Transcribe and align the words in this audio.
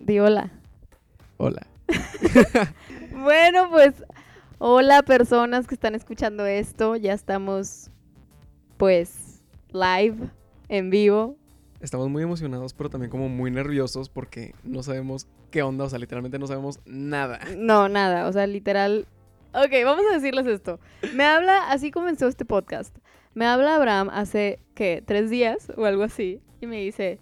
Di 0.00 0.18
hola. 0.18 0.50
Hola. 1.36 1.66
Bueno, 3.12 3.68
pues 3.70 3.94
hola 4.58 5.02
personas 5.02 5.66
que 5.66 5.74
están 5.74 5.96
escuchando 5.96 6.46
esto. 6.46 6.94
Ya 6.94 7.12
estamos 7.12 7.90
pues 8.76 9.42
live, 9.72 10.30
en 10.68 10.90
vivo. 10.90 11.36
Estamos 11.80 12.08
muy 12.08 12.22
emocionados, 12.22 12.74
pero 12.74 12.90
también 12.90 13.10
como 13.10 13.28
muy 13.28 13.50
nerviosos 13.50 14.08
porque 14.08 14.54
no 14.62 14.84
sabemos 14.84 15.26
qué 15.50 15.62
onda, 15.62 15.84
o 15.84 15.90
sea, 15.90 15.98
literalmente 15.98 16.38
no 16.38 16.46
sabemos 16.46 16.78
nada. 16.86 17.40
No, 17.56 17.88
nada, 17.88 18.28
o 18.28 18.32
sea, 18.32 18.46
literal. 18.46 19.06
Ok, 19.52 19.72
vamos 19.84 20.04
a 20.10 20.14
decirles 20.14 20.46
esto. 20.46 20.78
Me 21.14 21.24
habla, 21.24 21.70
así 21.70 21.90
comenzó 21.90 22.28
este 22.28 22.44
podcast. 22.44 22.96
Me 23.34 23.46
habla 23.46 23.74
Abraham 23.74 24.10
hace, 24.12 24.60
¿qué? 24.74 25.02
¿Tres 25.04 25.28
días 25.28 25.72
o 25.76 25.84
algo 25.84 26.04
así? 26.04 26.40
Y 26.60 26.66
me 26.66 26.76
dice, 26.80 27.18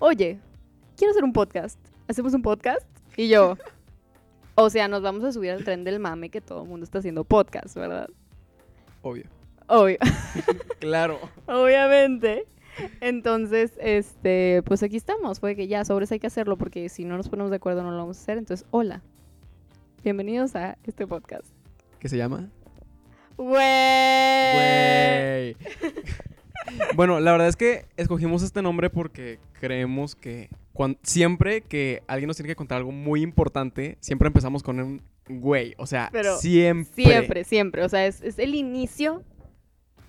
oye, 0.00 0.40
quiero 0.96 1.12
hacer 1.12 1.24
un 1.24 1.32
podcast. 1.32 1.78
¿Hacemos 2.10 2.34
un 2.34 2.42
podcast? 2.42 2.84
Y 3.16 3.28
yo, 3.28 3.56
o 4.56 4.68
sea, 4.68 4.88
nos 4.88 5.00
vamos 5.00 5.22
a 5.22 5.30
subir 5.30 5.52
al 5.52 5.62
tren 5.62 5.84
del 5.84 6.00
mame 6.00 6.28
que 6.28 6.40
todo 6.40 6.64
el 6.64 6.68
mundo 6.68 6.82
está 6.82 6.98
haciendo 6.98 7.22
podcast, 7.22 7.76
¿verdad? 7.76 8.10
Obvio. 9.02 9.26
Obvio. 9.68 9.96
Claro. 10.80 11.20
Obviamente. 11.46 12.48
Entonces, 13.00 13.74
este, 13.78 14.64
pues 14.64 14.82
aquí 14.82 14.96
estamos. 14.96 15.38
Fue 15.38 15.54
que 15.54 15.68
ya, 15.68 15.84
sobres 15.84 16.10
hay 16.10 16.18
que 16.18 16.26
hacerlo 16.26 16.58
porque 16.58 16.88
si 16.88 17.04
no 17.04 17.16
nos 17.16 17.28
ponemos 17.28 17.50
de 17.50 17.58
acuerdo 17.58 17.84
no 17.84 17.92
lo 17.92 17.98
vamos 17.98 18.18
a 18.18 18.22
hacer. 18.22 18.38
Entonces, 18.38 18.66
hola. 18.72 19.02
Bienvenidos 20.02 20.56
a 20.56 20.78
este 20.82 21.06
podcast. 21.06 21.46
¿Qué 22.00 22.08
se 22.08 22.16
llama? 22.16 22.50
¡Güey! 23.36 24.54
Güey. 24.54 25.56
bueno, 26.96 27.20
la 27.20 27.30
verdad 27.30 27.46
es 27.46 27.54
que 27.54 27.86
escogimos 27.96 28.42
este 28.42 28.62
nombre 28.62 28.90
porque 28.90 29.38
creemos 29.60 30.16
que 30.16 30.50
cuan- 30.72 30.98
siempre 31.02 31.62
que 31.62 32.02
alguien 32.06 32.28
nos 32.28 32.36
tiene 32.36 32.48
que 32.48 32.56
contar 32.56 32.78
algo 32.78 32.92
muy 32.92 33.22
importante, 33.22 33.96
siempre 34.00 34.26
empezamos 34.28 34.62
con 34.62 34.80
un 34.80 35.02
güey. 35.28 35.74
O 35.78 35.86
sea, 35.86 36.08
Pero 36.12 36.36
siempre. 36.38 37.04
Siempre, 37.04 37.44
siempre. 37.44 37.84
O 37.84 37.88
sea, 37.88 38.06
es, 38.06 38.20
es 38.20 38.38
el 38.38 38.54
inicio 38.54 39.22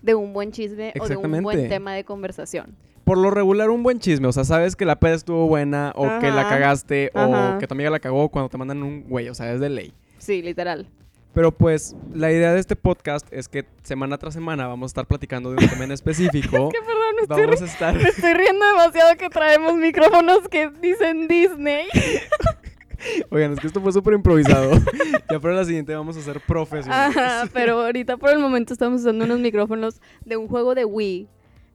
de 0.01 0.15
un 0.15 0.33
buen 0.33 0.51
chisme 0.51 0.93
o 0.99 1.07
de 1.07 1.15
un 1.17 1.43
buen 1.43 1.69
tema 1.69 1.93
de 1.93 2.03
conversación. 2.03 2.75
Por 3.03 3.17
lo 3.17 3.29
regular, 3.31 3.69
un 3.69 3.83
buen 3.83 3.99
chisme. 3.99 4.27
O 4.27 4.31
sea, 4.31 4.43
sabes 4.43 4.75
que 4.75 4.85
la 4.85 4.99
peda 4.99 5.15
estuvo 5.15 5.47
buena 5.47 5.91
o 5.95 6.03
que 6.19 6.29
la 6.31 6.47
cagaste 6.47 7.11
Ajá. 7.13 7.55
o 7.55 7.59
que 7.59 7.67
tu 7.67 7.73
amiga 7.73 7.89
la 7.89 7.99
cagó 7.99 8.29
cuando 8.29 8.49
te 8.49 8.57
mandan 8.57 8.81
un 8.83 9.03
güey. 9.03 9.27
O 9.29 9.33
sea, 9.33 9.51
es 9.53 9.59
de 9.59 9.69
ley. 9.69 9.93
Sí, 10.17 10.41
literal. 10.41 10.87
Pero 11.33 11.51
pues 11.51 11.95
la 12.13 12.31
idea 12.31 12.53
de 12.53 12.59
este 12.59 12.75
podcast 12.75 13.25
es 13.31 13.47
que 13.47 13.65
semana 13.83 14.17
tras 14.17 14.33
semana 14.33 14.67
vamos 14.67 14.89
a 14.89 14.91
estar 14.91 15.07
platicando 15.07 15.51
de 15.51 15.63
un 15.63 15.69
tema 15.69 15.85
en 15.85 15.91
específico. 15.91 16.69
Que 16.71 16.79
perdón, 16.79 17.15
me 17.15 17.21
estoy, 17.21 17.45
vamos 17.45 17.61
a 17.61 17.65
estar... 17.65 17.95
me 17.95 18.09
estoy 18.09 18.33
riendo 18.33 18.65
demasiado 18.65 19.15
que 19.15 19.29
traemos 19.29 19.75
micrófonos 19.75 20.47
que 20.49 20.69
dicen 20.81 21.27
Disney. 21.27 21.87
Oigan, 23.29 23.53
es 23.53 23.59
que 23.59 23.67
esto 23.67 23.81
fue 23.81 23.91
súper 23.91 24.13
improvisado. 24.13 24.73
ya 25.29 25.39
para 25.39 25.55
la 25.55 25.65
siguiente 25.65 25.95
vamos 25.95 26.17
a 26.17 26.21
ser 26.21 26.41
profesionales. 26.41 27.17
Ajá, 27.17 27.49
pero 27.53 27.81
ahorita 27.81 28.17
por 28.17 28.29
el 28.29 28.39
momento 28.39 28.73
estamos 28.73 29.01
usando 29.01 29.25
unos 29.25 29.39
micrófonos 29.39 30.01
de 30.25 30.37
un 30.37 30.47
juego 30.47 30.75
de 30.75 30.85
Wii 30.85 31.27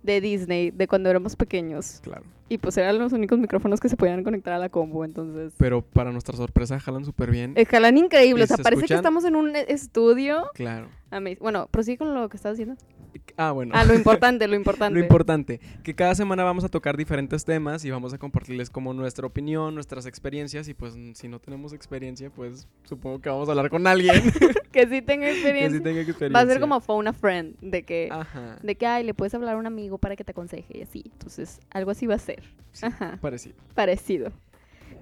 de 0.02 0.20
Disney 0.20 0.70
de 0.70 0.86
cuando 0.86 1.10
éramos 1.10 1.34
pequeños. 1.34 2.00
Claro. 2.02 2.24
Y 2.48 2.58
pues 2.58 2.76
eran 2.76 2.98
los 2.98 3.12
únicos 3.12 3.38
micrófonos 3.38 3.80
que 3.80 3.88
se 3.88 3.96
podían 3.96 4.22
conectar 4.22 4.52
a 4.52 4.58
la 4.58 4.68
combo, 4.68 5.04
entonces... 5.04 5.52
Pero 5.56 5.82
para 5.82 6.12
nuestra 6.12 6.36
sorpresa 6.36 6.78
jalan 6.78 7.04
súper 7.04 7.30
bien. 7.30 7.54
Eh, 7.56 7.66
Jalan 7.66 7.96
increíble, 7.98 8.42
¿Y 8.42 8.44
o 8.44 8.46
sea, 8.46 8.56
se 8.56 8.62
parece 8.62 8.86
que 8.86 8.94
estamos 8.94 9.24
en 9.24 9.34
un 9.34 9.56
estudio. 9.56 10.50
Claro. 10.54 10.88
Amazing. 11.10 11.38
Bueno, 11.40 11.68
prosigue 11.70 11.98
con 11.98 12.14
lo 12.14 12.28
que 12.28 12.36
estás 12.36 12.56
diciendo. 12.56 12.80
Ah, 13.36 13.52
bueno. 13.52 13.72
Ah, 13.74 13.84
lo 13.84 13.94
importante, 13.96 14.46
lo 14.48 14.54
importante. 14.54 14.98
Lo 14.98 15.02
importante, 15.02 15.60
que 15.82 15.94
cada 15.94 16.14
semana 16.14 16.44
vamos 16.44 16.64
a 16.64 16.68
tocar 16.68 16.96
diferentes 16.96 17.44
temas 17.44 17.84
y 17.84 17.90
vamos 17.90 18.12
a 18.12 18.18
compartirles 18.18 18.70
como 18.70 18.92
nuestra 18.94 19.26
opinión, 19.26 19.74
nuestras 19.74 20.06
experiencias 20.06 20.68
y 20.68 20.74
pues 20.74 20.96
si 21.14 21.28
no 21.28 21.38
tenemos 21.38 21.72
experiencia, 21.72 22.30
pues 22.30 22.68
supongo 22.84 23.20
que 23.20 23.28
vamos 23.28 23.48
a 23.48 23.52
hablar 23.52 23.70
con 23.70 23.86
alguien 23.86 24.14
que 24.72 24.86
sí 24.88 25.02
tenga 25.02 25.26
que 25.26 25.32
experiencia. 25.32 25.78
sí 25.78 25.84
tenga 25.84 26.00
experiencia. 26.00 26.38
Va 26.38 26.40
a 26.40 26.46
ser 26.46 26.60
como 26.60 26.80
phone 26.80 27.08
a 27.08 27.12
friend, 27.12 27.56
de 27.60 27.82
que... 27.84 28.08
Ajá. 28.10 28.58
De 28.62 28.74
que, 28.74 28.86
ay, 28.86 29.04
le 29.04 29.14
puedes 29.14 29.34
hablar 29.34 29.54
a 29.54 29.58
un 29.58 29.66
amigo 29.66 29.98
para 29.98 30.16
que 30.16 30.24
te 30.24 30.32
aconseje 30.32 30.78
y 30.78 30.82
así. 30.82 31.04
Entonces, 31.12 31.60
algo 31.70 31.90
así 31.90 32.06
va 32.06 32.14
a 32.14 32.18
ser. 32.18 32.35
Sí, 32.72 32.86
Ajá. 32.86 33.18
Parecido. 33.20 33.56
Parecido. 33.74 34.32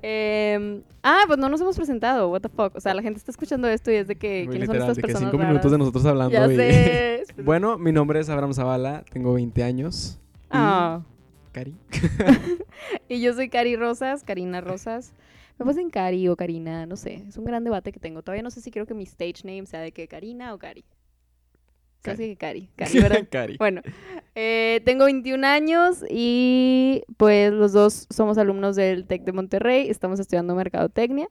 Em, 0.02 0.82
ah, 1.02 1.22
pues 1.26 1.38
no 1.38 1.48
nos 1.48 1.60
hemos 1.60 1.76
presentado, 1.76 2.28
what 2.30 2.40
the 2.42 2.48
fuck. 2.48 2.76
O 2.76 2.80
sea, 2.80 2.92
la 2.94 3.00
gente 3.02 3.18
está 3.18 3.30
escuchando 3.30 3.66
esto 3.68 3.90
y 3.90 3.94
es 3.94 4.06
de 4.06 4.16
que, 4.16 4.44
Muy 4.44 4.50
¿quiénes 4.58 4.66
son 4.68 4.76
estas 4.76 4.96
de 4.96 5.02
que 5.02 5.06
personas 5.08 5.30
cinco 5.32 5.42
minutos 5.42 5.70
de 5.70 5.76
raras? 5.76 5.78
nosotros 5.78 6.04
hablando 6.06 6.32
Ya 6.32 6.52
y- 6.52 6.56
sé. 6.56 7.24
Bueno, 7.42 7.78
mi 7.78 7.90
nombre 7.90 8.20
es 8.20 8.28
Abraham 8.28 8.52
Zavala, 8.52 9.02
tengo 9.12 9.32
20 9.34 9.62
años. 9.64 10.18
Ah. 10.50 11.02
Cari. 11.52 11.74
Y 13.08 13.20
yo 13.22 13.32
soy 13.32 13.48
Cari 13.48 13.76
Rosas, 13.76 14.24
Karina 14.24 14.60
Rosas. 14.60 15.12
Me 15.58 15.64
pasen 15.64 15.88
Cari 15.90 16.28
o 16.28 16.36
Karina, 16.36 16.84
no 16.86 16.96
sé. 16.96 17.24
Es 17.28 17.36
un 17.38 17.44
gran 17.44 17.64
debate 17.64 17.92
que 17.92 18.00
tengo. 18.00 18.22
Todavía 18.22 18.42
no 18.42 18.50
sé 18.50 18.60
si 18.60 18.70
quiero 18.70 18.86
que 18.86 18.94
mi 18.94 19.04
stage 19.04 19.42
name 19.44 19.66
sea 19.66 19.80
de 19.80 19.92
que 19.92 20.06
Karina 20.08 20.52
o 20.52 20.58
Cari. 20.58 20.84
Hace 22.12 22.28
que 22.28 22.36
Cari. 22.36 22.68
Cari, 22.76 22.98
¿verdad? 23.00 23.26
Cari. 23.30 23.56
Bueno, 23.58 23.82
eh, 24.34 24.80
tengo 24.84 25.04
21 25.06 25.46
años 25.46 26.04
y 26.10 27.02
pues 27.16 27.52
los 27.52 27.72
dos 27.72 28.06
somos 28.10 28.38
alumnos 28.38 28.76
del 28.76 29.06
TEC 29.06 29.22
de 29.24 29.32
Monterrey, 29.32 29.88
estamos 29.90 30.20
estudiando 30.20 30.54
Mercadotecnia. 30.54 31.28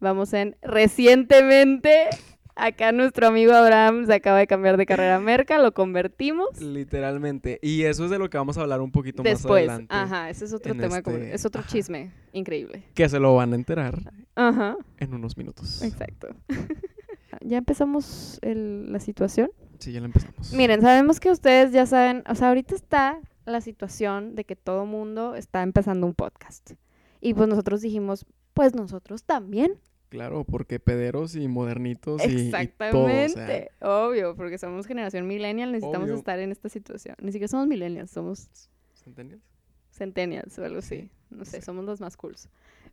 Vamos 0.00 0.32
en 0.34 0.56
recientemente, 0.62 2.08
acá 2.54 2.92
nuestro 2.92 3.26
amigo 3.28 3.52
Abraham 3.54 4.04
se 4.06 4.12
acaba 4.14 4.38
de 4.38 4.46
cambiar 4.46 4.76
de 4.76 4.84
carrera 4.86 5.16
a 5.16 5.20
Merca, 5.20 5.58
lo 5.58 5.72
convertimos. 5.72 6.60
Literalmente. 6.60 7.58
Y 7.62 7.84
eso 7.84 8.04
es 8.04 8.10
de 8.10 8.18
lo 8.18 8.28
que 8.28 8.36
vamos 8.36 8.58
a 8.58 8.62
hablar 8.62 8.80
un 8.82 8.90
poquito 8.92 9.22
más 9.22 9.32
Después, 9.32 9.60
adelante. 9.68 9.94
ajá, 9.94 10.28
ese 10.30 10.44
es 10.44 10.52
otro 10.52 10.74
tema, 10.74 10.98
este- 10.98 11.34
es 11.34 11.44
otro 11.46 11.60
ajá. 11.62 11.70
chisme 11.70 12.12
increíble. 12.32 12.82
Que 12.94 13.08
se 13.08 13.18
lo 13.18 13.34
van 13.34 13.52
a 13.52 13.56
enterar 13.56 13.94
Ajá, 14.34 14.76
en 14.98 15.14
unos 15.14 15.36
minutos. 15.38 15.82
exacto. 15.82 16.28
ya 17.40 17.56
empezamos 17.58 18.38
el- 18.42 18.92
la 18.92 19.00
situación. 19.00 19.50
Sí, 19.78 19.92
ya 19.92 20.00
lo 20.00 20.06
empezamos. 20.06 20.52
Miren, 20.52 20.80
sabemos 20.80 21.20
que 21.20 21.30
ustedes 21.30 21.72
ya 21.72 21.86
saben, 21.86 22.22
o 22.28 22.34
sea, 22.34 22.48
ahorita 22.48 22.74
está 22.74 23.20
la 23.44 23.60
situación 23.60 24.34
de 24.34 24.44
que 24.44 24.56
todo 24.56 24.86
mundo 24.86 25.34
está 25.34 25.62
empezando 25.62 26.06
un 26.06 26.14
podcast. 26.14 26.72
Y 27.20 27.34
pues 27.34 27.48
nosotros 27.48 27.80
dijimos, 27.80 28.26
pues 28.54 28.74
nosotros 28.74 29.24
también. 29.24 29.78
Claro, 30.08 30.44
porque 30.44 30.78
pederos 30.80 31.34
y 31.34 31.48
modernitos 31.48 32.22
y, 32.24 32.30
y 32.30 32.30
todo, 32.30 32.46
o 32.46 32.50
sea, 32.50 32.62
Exactamente. 32.62 33.70
Obvio, 33.80 34.36
porque 34.36 34.56
somos 34.58 34.86
generación 34.86 35.26
millennial, 35.26 35.72
necesitamos 35.72 36.08
Obvio. 36.08 36.18
estar 36.18 36.38
en 36.38 36.52
esta 36.52 36.68
situación. 36.68 37.16
Ni 37.20 37.32
siquiera 37.32 37.48
somos 37.48 37.66
millennials, 37.66 38.10
somos 38.10 38.48
¿Centennials? 38.94 39.42
centennials 39.90 40.58
o 40.58 40.64
algo 40.64 40.78
así. 40.78 41.02
Sí, 41.02 41.10
No 41.30 41.44
sé, 41.44 41.58
sí. 41.60 41.64
somos 41.64 41.84
los 41.84 42.00
más 42.00 42.16
cools. 42.16 42.48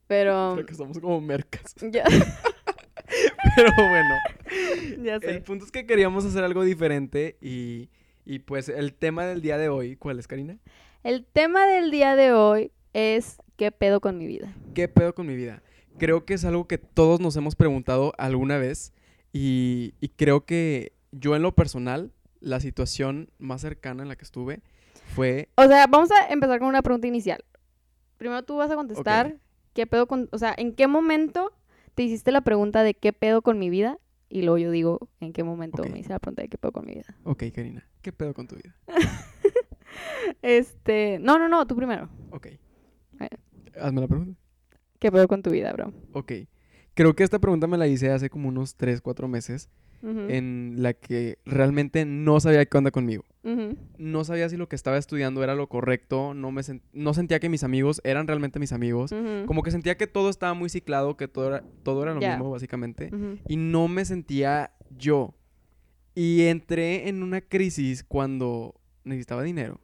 Pero 0.08 0.52
Creo 0.56 0.66
que 0.66 0.76
somos 0.76 1.00
como 1.00 1.22
mercas. 1.22 1.76
ya, 1.92 2.04
Pero 3.56 3.72
bueno, 3.76 4.16
ya 5.04 5.16
el 5.16 5.22
sé. 5.22 5.42
punto 5.42 5.66
es 5.66 5.72
que 5.72 5.86
queríamos 5.86 6.26
hacer 6.26 6.44
algo 6.44 6.64
diferente 6.64 7.38
y, 7.42 7.90
y 8.26 8.40
pues 8.40 8.70
el 8.70 8.94
tema 8.94 9.26
del 9.26 9.42
día 9.42 9.58
de 9.58 9.70
hoy, 9.70 9.96
¿cuál 9.96 10.20
es, 10.20 10.28
Karina? 10.28 10.58
El 11.04 11.26
tema 11.26 11.66
del 11.68 11.92
día 11.92 12.16
de 12.16 12.34
hoy 12.34 12.72
es 12.94 13.38
¿qué 13.58 13.72
pedo 13.72 14.00
con 14.02 14.18
mi 14.18 14.28
vida? 14.28 14.54
¿Qué 14.74 14.88
pedo 14.88 15.14
con 15.14 15.28
mi 15.28 15.36
vida? 15.36 15.62
Creo 15.98 16.26
que 16.26 16.34
es 16.34 16.46
algo 16.46 16.68
que 16.68 16.78
todos 16.78 17.20
nos 17.20 17.36
hemos 17.36 17.56
preguntado 17.56 18.14
alguna 18.18 18.58
vez 18.58 18.94
y, 19.32 19.94
y 20.00 20.10
creo 20.10 20.46
que 20.46 20.94
yo 21.12 21.36
en 21.36 21.42
lo 21.42 21.54
personal, 21.54 22.12
la 22.40 22.60
situación 22.60 23.30
más 23.38 23.62
cercana 23.62 24.04
en 24.04 24.10
la 24.10 24.16
que 24.16 24.26
estuve 24.26 24.62
fue... 25.16 25.50
O 25.56 25.68
sea, 25.68 25.86
vamos 25.88 26.10
a 26.12 26.28
empezar 26.32 26.60
con 26.60 26.68
una 26.68 26.82
pregunta 26.82 27.08
inicial. 27.08 27.44
Primero 28.18 28.44
tú 28.44 28.58
vas 28.58 28.72
a 28.72 28.76
contestar 28.76 29.38
qué 29.74 29.86
pedo 29.86 30.08
con, 30.08 30.30
o 30.32 30.38
sea, 30.38 30.54
¿en 30.58 30.74
qué 30.74 30.88
momento 30.88 31.52
te 31.96 32.04
hiciste 32.04 32.32
la 32.32 32.42
pregunta 32.42 32.84
de 32.84 32.94
qué 32.94 33.14
pedo 33.14 33.42
con 33.42 33.60
mi 33.60 33.70
vida? 33.70 34.00
Y 34.30 34.42
luego 34.42 34.58
yo 34.58 34.72
digo, 34.72 35.10
¿en 35.20 35.32
qué 35.32 35.44
momento 35.44 35.84
me 35.84 36.00
hice 36.00 36.10
la 36.10 36.20
pregunta 36.20 36.42
de 36.42 36.50
qué 36.50 36.58
pedo 36.58 36.72
con 36.72 36.86
mi 36.86 36.94
vida? 36.96 37.16
Ok, 37.24 37.44
Karina, 37.54 37.88
¿qué 38.02 38.12
pedo 38.12 38.34
con 38.34 38.48
tu 38.48 38.56
vida? 38.56 38.76
Este, 40.42 41.20
no, 41.20 41.38
no, 41.38 41.48
no, 41.48 41.68
tú 41.68 41.76
primero. 41.76 42.10
Ok. 42.32 42.48
Bueno. 43.12 43.38
Hazme 43.80 44.02
la 44.02 44.08
pregunta. 44.08 44.40
¿Qué 45.00 45.12
pedo 45.12 45.28
con 45.28 45.44
tu 45.44 45.52
vida, 45.52 45.72
bro? 45.74 45.94
Ok. 46.14 46.32
Creo 46.96 47.16
que 47.16 47.24
esta 47.24 47.40
pregunta 47.40 47.68
me 47.68 47.78
la 47.78 47.88
hice 47.88 48.12
hace 48.12 48.30
como 48.30 48.50
unos 48.50 48.76
3, 48.76 49.02
4 49.02 49.28
meses 49.28 49.70
En 50.04 50.76
la 50.78 50.94
que 50.94 51.40
realmente 51.46 52.04
no 52.06 52.40
sabía 52.42 52.66
qué 52.66 52.78
onda 52.78 52.92
conmigo. 52.92 53.24
No 53.98 54.24
sabía 54.24 54.50
si 54.50 54.58
lo 54.58 54.68
que 54.68 54.76
estaba 54.76 54.98
estudiando 54.98 55.44
era 55.44 55.56
lo 55.56 55.68
correcto, 55.68 56.34
no, 56.34 56.52
me 56.52 56.62
no 56.94 57.14
sentía 57.14 57.40
que 57.40 57.50
mis 57.50 57.64
amigos 57.64 58.02
eran 58.04 58.28
realmente 58.28 58.60
mis 58.60 58.74
amigos. 58.74 59.14
Como 59.46 59.64
que 59.64 59.72
sentía 59.72 59.98
que 59.98 60.08
todo 60.08 60.30
estaba 60.30 60.54
muy 60.54 60.70
ciclado, 60.70 61.16
que 61.18 61.28
todo 61.28 61.48
era, 61.48 61.64
todo 61.84 62.04
era 62.04 62.14
lo 62.14 62.20
mismo, 62.20 62.52
básicamente. 62.52 63.12
Y 63.48 63.58
no 63.58 63.88
me 63.88 64.06
sentía 64.06 64.72
yo. 64.98 65.36
Y 66.16 66.44
entré 66.44 67.10
en 67.10 67.24
una 67.24 67.42
crisis 67.42 68.04
cuando 68.04 68.76
necesitaba 69.04 69.42
dinero. 69.42 69.80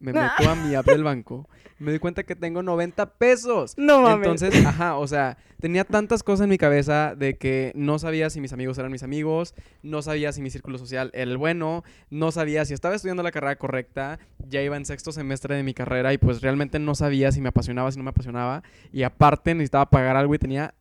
Me 0.00 0.12
meto 0.12 0.48
a 0.48 0.54
mi 0.54 0.74
app 0.74 0.86
del 0.86 1.04
banco, 1.04 1.48
me 1.78 1.92
doy 1.92 1.98
cuenta 1.98 2.24
que 2.24 2.34
tengo 2.34 2.62
90 2.62 3.14
pesos. 3.14 3.74
No 3.76 4.02
mames. 4.02 4.26
Entonces, 4.26 4.66
ajá, 4.66 4.96
o 4.96 5.06
sea, 5.06 5.38
tenía 5.60 5.84
tantas 5.84 6.22
cosas 6.22 6.44
en 6.44 6.50
mi 6.50 6.58
cabeza 6.58 7.14
de 7.14 7.36
que 7.36 7.72
no 7.74 7.98
sabía 7.98 8.30
si 8.30 8.40
mis 8.40 8.52
amigos 8.52 8.78
eran 8.78 8.90
mis 8.90 9.02
amigos, 9.02 9.54
no 9.82 10.02
sabía 10.02 10.32
si 10.32 10.42
mi 10.42 10.50
círculo 10.50 10.78
social 10.78 11.10
era 11.12 11.30
el 11.30 11.36
bueno, 11.36 11.84
no 12.10 12.32
sabía 12.32 12.64
si 12.64 12.74
estaba 12.74 12.94
estudiando 12.94 13.22
la 13.22 13.30
carrera 13.30 13.56
correcta, 13.56 14.18
ya 14.48 14.62
iba 14.62 14.76
en 14.76 14.84
sexto 14.84 15.12
semestre 15.12 15.54
de 15.54 15.62
mi 15.62 15.74
carrera 15.74 16.12
y 16.12 16.18
pues 16.18 16.40
realmente 16.40 16.78
no 16.78 16.94
sabía 16.94 17.30
si 17.32 17.40
me 17.40 17.50
apasionaba, 17.50 17.92
si 17.92 17.98
no 17.98 18.04
me 18.04 18.10
apasionaba. 18.10 18.62
Y 18.92 19.02
aparte 19.02 19.54
necesitaba 19.54 19.88
pagar 19.88 20.16
algo 20.16 20.34
y 20.34 20.38
tenía 20.38 20.74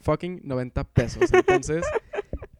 fucking 0.00 0.40
90 0.44 0.84
pesos. 0.84 1.32
Entonces, 1.32 1.84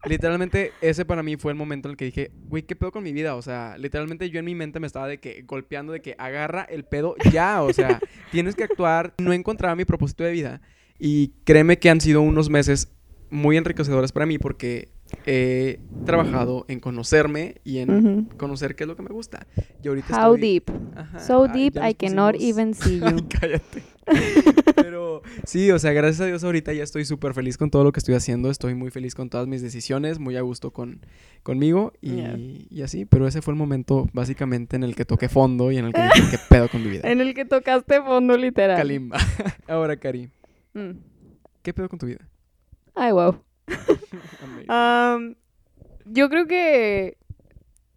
literalmente 0.08 0.72
ese 0.80 1.04
para 1.04 1.22
mí 1.22 1.36
fue 1.36 1.52
el 1.52 1.58
momento 1.58 1.88
en 1.88 1.92
el 1.92 1.96
que 1.96 2.04
dije, 2.06 2.30
güey, 2.48 2.62
¿qué 2.62 2.76
pedo 2.76 2.92
con 2.92 3.02
mi 3.02 3.12
vida? 3.12 3.34
O 3.36 3.42
sea, 3.42 3.76
literalmente 3.78 4.30
yo 4.30 4.38
en 4.38 4.44
mi 4.44 4.54
mente 4.54 4.80
me 4.80 4.86
estaba 4.86 5.08
de 5.08 5.18
que 5.18 5.42
golpeando 5.46 5.92
de 5.92 6.00
que 6.00 6.14
agarra 6.18 6.62
el 6.62 6.84
pedo 6.84 7.14
ya, 7.32 7.62
o 7.62 7.72
sea, 7.72 8.00
tienes 8.30 8.54
que 8.54 8.64
actuar. 8.64 9.14
No 9.18 9.32
encontraba 9.32 9.74
mi 9.76 9.84
propósito 9.84 10.24
de 10.24 10.32
vida 10.32 10.60
y 10.98 11.32
créeme 11.44 11.78
que 11.78 11.90
han 11.90 12.00
sido 12.00 12.22
unos 12.22 12.48
meses 12.50 12.92
muy 13.30 13.56
enriquecedores 13.56 14.12
para 14.12 14.24
mí 14.26 14.38
porque 14.38 14.88
he 15.24 15.78
trabajado 16.04 16.64
en 16.68 16.80
conocerme 16.80 17.56
y 17.64 17.78
en 17.78 18.24
conocer 18.36 18.74
qué 18.76 18.84
es 18.84 18.88
lo 18.88 18.96
que 18.96 19.02
me 19.02 19.10
gusta. 19.10 19.46
Y 19.82 19.88
ahorita 19.88 20.08
How 20.28 20.34
estoy- 20.34 20.40
deep. 20.40 20.70
Ajá, 20.96 21.18
So 21.20 21.44
ay, 21.44 21.50
deep 21.70 21.76
I 21.84 21.94
cannot 21.94 22.34
even 22.38 22.74
see 22.74 23.00
Ay, 23.04 23.12
you. 23.16 23.28
cállate. 23.28 23.82
Pero 24.76 25.05
sí, 25.44 25.70
o 25.70 25.78
sea, 25.78 25.92
gracias 25.92 26.20
a 26.22 26.26
Dios 26.26 26.42
ahorita 26.44 26.72
ya 26.72 26.82
estoy 26.82 27.04
súper 27.04 27.34
feliz 27.34 27.56
con 27.58 27.70
todo 27.70 27.84
lo 27.84 27.92
que 27.92 28.00
estoy 28.00 28.14
haciendo. 28.14 28.50
Estoy 28.50 28.74
muy 28.74 28.90
feliz 28.90 29.14
con 29.14 29.28
todas 29.30 29.46
mis 29.46 29.62
decisiones, 29.62 30.18
muy 30.18 30.36
a 30.36 30.40
gusto 30.42 30.72
con, 30.72 31.00
conmigo 31.42 31.92
y, 32.00 32.16
Yeah. 32.16 32.36
y 32.38 32.82
así. 32.82 33.04
Pero 33.04 33.26
ese 33.26 33.42
fue 33.42 33.52
el 33.52 33.58
momento 33.58 34.08
básicamente 34.12 34.76
en 34.76 34.82
el 34.84 34.94
que 34.96 35.04
toqué 35.04 35.28
fondo 35.28 35.70
y 35.72 35.78
en 35.78 35.86
el 35.86 35.92
que 35.92 36.02
dije, 36.02 36.22
¿qué 36.32 36.38
pedo 36.48 36.68
con 36.68 36.82
mi 36.82 36.90
vida? 36.90 37.10
En 37.10 37.20
el 37.20 37.34
que 37.34 37.44
tocaste 37.44 38.00
fondo 38.02 38.36
literal. 38.36 38.76
Kalimba. 38.76 39.18
Ahora, 39.68 39.96
Cari, 39.96 40.30
Mm. 40.74 40.90
¿qué 41.62 41.72
pedo 41.72 41.88
con 41.88 41.98
tu 41.98 42.06
vida? 42.06 42.28
Ay, 42.94 43.12
wow. 43.12 43.40
Yo 46.06 46.28
creo 46.28 46.46
que 46.46 47.16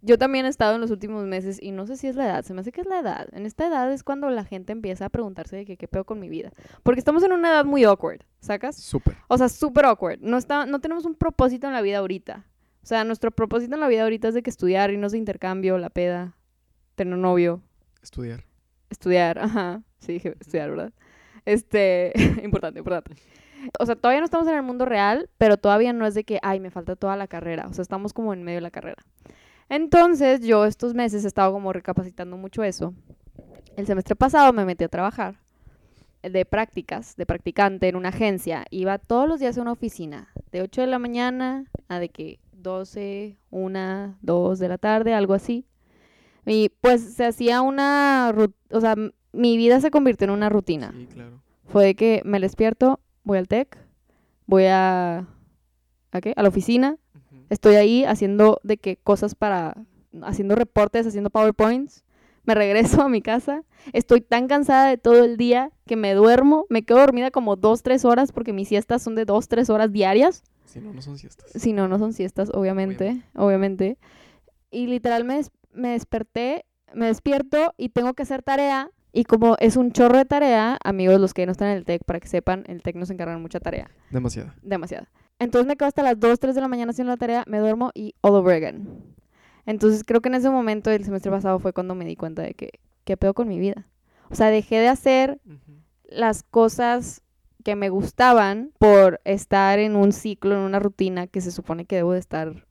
yo 0.01 0.17
también 0.17 0.45
he 0.45 0.49
estado 0.49 0.75
en 0.75 0.81
los 0.81 0.91
últimos 0.91 1.25
meses 1.25 1.59
y 1.61 1.71
no 1.71 1.85
sé 1.85 1.97
si 1.97 2.07
es 2.07 2.15
la 2.15 2.25
edad, 2.25 2.43
se 2.43 2.53
me 2.53 2.61
hace 2.61 2.71
que 2.71 2.81
es 2.81 2.87
la 2.87 2.99
edad. 2.99 3.27
En 3.33 3.45
esta 3.45 3.67
edad 3.67 3.91
es 3.91 4.03
cuando 4.03 4.29
la 4.29 4.45
gente 4.45 4.71
empieza 4.71 5.05
a 5.05 5.09
preguntarse 5.09 5.57
de 5.57 5.65
que 5.65 5.77
qué 5.77 5.87
pedo 5.87 6.05
con 6.05 6.19
mi 6.19 6.29
vida. 6.29 6.51
Porque 6.83 6.99
estamos 6.99 7.23
en 7.23 7.33
una 7.33 7.49
edad 7.49 7.65
muy 7.65 7.83
awkward, 7.83 8.21
¿sacas? 8.39 8.77
Súper. 8.77 9.17
O 9.27 9.37
sea, 9.37 9.49
súper 9.49 9.85
awkward. 9.85 10.19
No, 10.21 10.37
está, 10.37 10.65
no 10.65 10.79
tenemos 10.79 11.05
un 11.05 11.15
propósito 11.15 11.67
en 11.67 11.73
la 11.73 11.81
vida 11.81 11.97
ahorita. 11.97 12.45
O 12.81 12.85
sea, 12.85 13.03
nuestro 13.03 13.31
propósito 13.31 13.73
en 13.75 13.81
la 13.81 13.87
vida 13.87 14.03
ahorita 14.03 14.29
es 14.29 14.33
de 14.33 14.41
que 14.41 14.49
estudiar, 14.49 14.89
irnos 14.91 15.11
de 15.11 15.17
intercambio, 15.17 15.77
la 15.77 15.89
peda, 15.89 16.35
tener 16.95 17.13
un 17.13 17.21
novio, 17.21 17.61
Estudiar. 18.01 18.45
estudiar, 18.89 19.37
ajá, 19.39 19.83
sí 19.99 20.13
dije 20.13 20.35
estudiar, 20.39 20.69
¿verdad? 20.69 20.93
Este, 21.45 22.13
importante, 22.43 22.79
importante. 22.79 23.15
O 23.77 23.85
sea, 23.85 23.95
todavía 23.97 24.21
no 24.21 24.25
estamos 24.25 24.47
en 24.47 24.55
el 24.55 24.63
mundo 24.63 24.85
real, 24.85 25.29
pero 25.37 25.57
todavía 25.57 25.91
no 25.91 26.05
es 26.05 26.13
de 26.13 26.23
que, 26.23 26.39
ay, 26.41 26.61
me 26.61 26.71
falta 26.71 26.95
toda 26.95 27.17
la 27.17 27.27
carrera. 27.27 27.67
O 27.69 27.73
sea, 27.73 27.81
estamos 27.81 28.13
como 28.13 28.33
en 28.33 28.43
medio 28.43 28.57
de 28.57 28.61
la 28.61 28.71
carrera. 28.71 29.03
Entonces, 29.69 30.41
yo 30.41 30.65
estos 30.65 30.93
meses 30.93 31.23
he 31.23 31.27
estado 31.27 31.53
como 31.53 31.71
recapacitando 31.71 32.35
mucho 32.37 32.63
eso. 32.63 32.93
El 33.77 33.85
semestre 33.85 34.15
pasado 34.15 34.51
me 34.51 34.65
metí 34.65 34.83
a 34.83 34.89
trabajar 34.89 35.39
de 36.23 36.45
prácticas, 36.45 37.15
de 37.15 37.25
practicante 37.25 37.87
en 37.87 37.95
una 37.95 38.09
agencia. 38.09 38.65
Iba 38.71 38.97
todos 38.97 39.27
los 39.27 39.39
días 39.39 39.57
a 39.57 39.61
una 39.61 39.71
oficina, 39.71 40.29
de 40.51 40.61
8 40.61 40.81
de 40.81 40.87
la 40.87 40.99
mañana 40.99 41.65
a 41.87 41.99
de 41.99 42.09
que 42.09 42.39
12, 42.53 43.37
1, 43.51 44.17
2 44.21 44.59
de 44.59 44.67
la 44.67 44.77
tarde, 44.77 45.13
algo 45.13 45.33
así. 45.33 45.65
Y 46.45 46.69
pues 46.81 47.13
se 47.13 47.25
hacía 47.25 47.61
una, 47.61 48.33
o 48.71 48.81
sea, 48.81 48.95
mi 49.31 49.57
vida 49.57 49.79
se 49.81 49.91
convirtió 49.91 50.25
en 50.25 50.31
una 50.31 50.49
rutina. 50.49 50.91
Sí, 50.91 51.07
claro. 51.07 51.41
Fue 51.65 51.85
de 51.85 51.95
que 51.95 52.21
me 52.25 52.39
despierto, 52.39 52.99
voy 53.23 53.37
al 53.37 53.47
TEC, 53.47 53.77
voy 54.47 54.65
a, 54.65 55.27
¿a 56.11 56.21
qué? 56.21 56.33
A 56.35 56.41
la 56.41 56.49
oficina. 56.49 56.97
Estoy 57.49 57.75
ahí 57.75 58.03
haciendo 58.05 58.59
de 58.63 58.77
que 58.77 58.97
cosas 58.97 59.35
para, 59.35 59.75
haciendo 60.23 60.55
reportes, 60.55 61.05
haciendo 61.07 61.29
PowerPoints, 61.29 62.03
me 62.45 62.55
regreso 62.55 63.01
a 63.03 63.09
mi 63.09 63.21
casa, 63.21 63.63
estoy 63.93 64.21
tan 64.21 64.47
cansada 64.47 64.87
de 64.87 64.97
todo 64.97 65.23
el 65.23 65.37
día 65.37 65.71
que 65.85 65.95
me 65.95 66.13
duermo, 66.13 66.65
me 66.69 66.83
quedo 66.83 66.99
dormida 66.99 67.31
como 67.31 67.55
dos, 67.55 67.83
tres 67.83 68.05
horas 68.05 68.31
porque 68.31 68.53
mis 68.53 68.67
siestas 68.67 69.01
son 69.03 69.15
de 69.15 69.25
dos, 69.25 69.47
tres 69.47 69.69
horas 69.69 69.91
diarias. 69.91 70.43
Si 70.65 70.79
no, 70.79 70.93
no 70.93 71.01
son 71.01 71.17
siestas. 71.17 71.51
Si 71.53 71.73
no, 71.73 71.87
no 71.87 71.97
son 71.99 72.13
siestas, 72.13 72.49
obviamente, 72.53 73.21
obviamente. 73.35 73.97
Y 74.71 74.87
literal 74.87 75.23
me, 75.25 75.35
des- 75.37 75.51
me 75.73 75.89
desperté, 75.89 76.65
me 76.93 77.07
despierto 77.07 77.73
y 77.77 77.89
tengo 77.89 78.13
que 78.13 78.23
hacer 78.23 78.43
tarea. 78.43 78.91
Y 79.11 79.23
como 79.23 79.55
es 79.59 79.75
un 79.75 79.91
chorro 79.91 80.17
de 80.19 80.25
tarea, 80.25 80.77
amigos, 80.83 81.19
los 81.19 81.33
que 81.33 81.45
no 81.47 81.51
están 81.51 81.69
en 81.69 81.77
el 81.77 81.85
TEC, 81.85 82.03
para 82.03 82.19
que 82.19 82.27
sepan, 82.27 82.63
el 82.67 82.83
TEC 82.83 82.95
nos 82.95 83.09
encargan 83.09 83.41
mucha 83.41 83.59
tarea, 83.59 83.89
Demasiado. 84.11 84.53
demasiada. 84.61 85.09
Entonces 85.39 85.67
me 85.67 85.77
quedo 85.77 85.87
hasta 85.87 86.03
las 86.03 86.19
2, 86.19 86.39
3 86.39 86.53
de 86.53 86.61
la 86.61 86.67
mañana 86.67 86.91
haciendo 86.91 87.11
la 87.11 87.17
tarea, 87.17 87.43
me 87.47 87.59
duermo 87.59 87.91
y 87.93 88.13
all 88.21 88.35
over 88.35 88.55
again. 88.55 89.15
Entonces 89.65 90.03
creo 90.03 90.21
que 90.21 90.29
en 90.29 90.35
ese 90.35 90.49
momento 90.49 90.89
del 90.89 91.05
semestre 91.05 91.31
pasado 91.31 91.59
fue 91.59 91.73
cuando 91.73 91.95
me 91.95 92.05
di 92.05 92.15
cuenta 92.15 92.41
de 92.41 92.53
que, 92.53 92.79
¿qué 93.05 93.17
pedo 93.17 93.33
con 93.33 93.47
mi 93.47 93.59
vida? 93.59 93.87
O 94.29 94.35
sea, 94.35 94.47
dejé 94.47 94.79
de 94.79 94.89
hacer 94.89 95.39
las 96.03 96.43
cosas 96.43 97.21
que 97.63 97.75
me 97.75 97.89
gustaban 97.89 98.71
por 98.79 99.21
estar 99.25 99.79
en 99.79 99.95
un 99.95 100.11
ciclo, 100.11 100.55
en 100.55 100.61
una 100.61 100.79
rutina 100.79 101.27
que 101.27 101.41
se 101.41 101.51
supone 101.51 101.85
que 101.85 101.97
debo 101.97 102.13
de 102.13 102.19
estar 102.19 102.65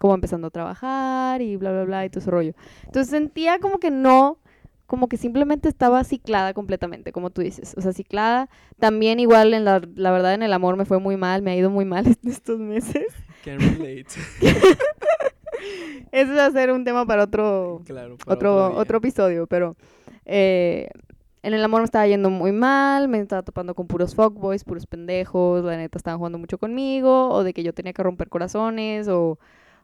como 0.00 0.14
empezando 0.14 0.48
a 0.48 0.50
trabajar 0.50 1.42
y 1.42 1.56
bla, 1.56 1.72
bla, 1.72 1.84
bla 1.84 2.04
y 2.04 2.10
todo 2.10 2.20
ese 2.20 2.30
rollo. 2.30 2.52
Entonces 2.84 3.08
sentía 3.10 3.58
como 3.58 3.78
que 3.78 3.90
no, 3.90 4.38
como 4.86 5.08
que 5.08 5.16
simplemente 5.16 5.68
estaba 5.68 6.04
ciclada 6.04 6.54
completamente, 6.54 7.12
como 7.12 7.30
tú 7.30 7.42
dices. 7.42 7.74
O 7.76 7.80
sea, 7.80 7.92
ciclada. 7.92 8.48
También 8.78 9.20
igual, 9.20 9.52
en 9.54 9.64
la, 9.64 9.82
la 9.94 10.10
verdad, 10.10 10.34
en 10.34 10.42
el 10.42 10.52
amor 10.52 10.76
me 10.76 10.84
fue 10.84 11.00
muy 11.00 11.16
mal, 11.16 11.42
me 11.42 11.50
ha 11.52 11.56
ido 11.56 11.70
muy 11.70 11.84
mal 11.84 12.06
estos 12.24 12.58
meses. 12.58 13.06
Can 13.44 13.58
relate. 13.58 14.06
Ese 16.12 16.32
va 16.32 16.46
a 16.46 16.50
ser 16.50 16.72
un 16.72 16.84
tema 16.84 17.06
para 17.06 17.24
otro, 17.24 17.82
claro. 17.84 18.16
para 18.18 18.34
otro, 18.34 18.76
otro 18.76 18.98
episodio, 18.98 19.46
pero 19.46 19.76
eh, 20.24 20.88
en 21.42 21.54
el 21.54 21.62
amor 21.64 21.80
me 21.80 21.84
estaba 21.84 22.06
yendo 22.06 22.30
muy 22.30 22.52
mal, 22.52 23.08
me 23.08 23.18
estaba 23.18 23.42
topando 23.42 23.74
con 23.74 23.86
puros 23.86 24.14
fuckboys, 24.14 24.64
puros 24.64 24.86
pendejos, 24.86 25.64
la 25.64 25.76
neta 25.76 25.98
estaban 25.98 26.18
jugando 26.18 26.38
mucho 26.38 26.58
conmigo, 26.58 27.30
o 27.30 27.44
de 27.44 27.54
que 27.54 27.62
yo 27.62 27.72
tenía 27.72 27.92
que 27.92 28.02
romper 28.02 28.28
corazones, 28.28 29.08
o 29.08 29.38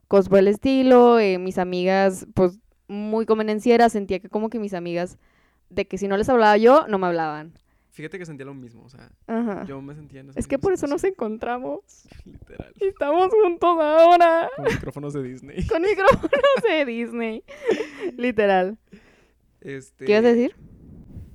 cosas 0.08 0.28
por 0.28 0.40
el 0.40 0.48
estilo, 0.48 1.18
eh, 1.18 1.38
mis 1.38 1.58
amigas, 1.58 2.26
pues 2.34 2.58
muy 2.92 3.26
convenencieras, 3.26 3.92
sentía 3.92 4.20
que 4.20 4.28
como 4.28 4.50
que 4.50 4.58
mis 4.58 4.74
amigas, 4.74 5.18
de 5.70 5.86
que 5.86 5.98
si 5.98 6.06
no 6.08 6.16
les 6.16 6.28
hablaba 6.28 6.56
yo, 6.56 6.86
no 6.88 6.98
me 6.98 7.06
hablaban. 7.08 7.52
Fíjate 7.90 8.18
que 8.18 8.24
sentía 8.24 8.46
lo 8.46 8.54
mismo, 8.54 8.84
o 8.84 8.88
sea, 8.88 9.10
Ajá. 9.26 9.64
yo 9.66 9.82
me 9.82 9.94
sentía 9.94 10.20
en 10.20 10.30
Es 10.34 10.46
que 10.46 10.58
por 10.58 10.72
eso 10.72 10.86
nos 10.86 11.04
encontramos 11.04 11.80
Literal. 12.24 12.72
y 12.80 12.86
estamos 12.86 13.28
juntos 13.28 13.76
ahora. 13.78 14.48
Con 14.56 14.64
micrófonos 14.64 15.12
de 15.12 15.22
Disney. 15.22 15.66
Con 15.68 15.82
micrófonos 15.82 16.30
de 16.68 16.84
Disney. 16.86 17.44
Literal. 18.16 18.78
Este... 19.60 20.06
¿Qué 20.06 20.12
ibas 20.12 20.24
a 20.24 20.28
decir? 20.28 20.56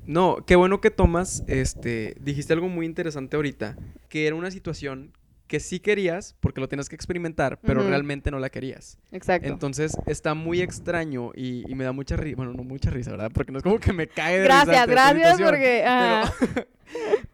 No, 0.08 0.38
qué 0.48 0.56
bueno 0.56 0.80
que 0.82 0.90
tomas, 0.90 1.44
este, 1.48 2.16
dijiste 2.22 2.54
algo 2.54 2.70
muy 2.70 2.86
interesante 2.86 3.36
ahorita, 3.36 3.78
que 4.10 4.26
era 4.26 4.36
una 4.36 4.50
situación 4.50 5.12
que 5.48 5.60
sí 5.60 5.80
querías 5.80 6.36
porque 6.40 6.62
lo 6.62 6.68
tienes 6.68 6.90
que 6.90 6.96
experimentar, 6.96 7.60
pero 7.62 7.82
realmente 7.82 8.32
no 8.32 8.40
la 8.40 8.50
querías. 8.50 9.00
Exacto. 9.12 9.48
Entonces 9.48 9.98
está 10.06 10.34
muy 10.34 10.62
extraño 10.62 11.32
y, 11.34 11.64
y 11.72 11.76
me 11.76 11.84
da 11.84 11.92
mucha 11.94 12.16
risa, 12.18 12.36
bueno, 12.36 12.54
no 12.54 12.64
mucha 12.64 12.90
risa, 12.90 13.12
¿verdad? 13.12 13.32
Porque 13.34 13.52
no 13.52 13.60
es 13.60 13.64
como 13.64 13.80
que 13.80 13.94
me 13.94 14.08
cae 14.08 14.40
de 14.40 14.48
risa 14.48 14.66
Gracias, 14.66 14.76
esta 14.76 14.92
gracias 14.92 15.38
situación, 15.38 15.50
porque... 15.50 16.68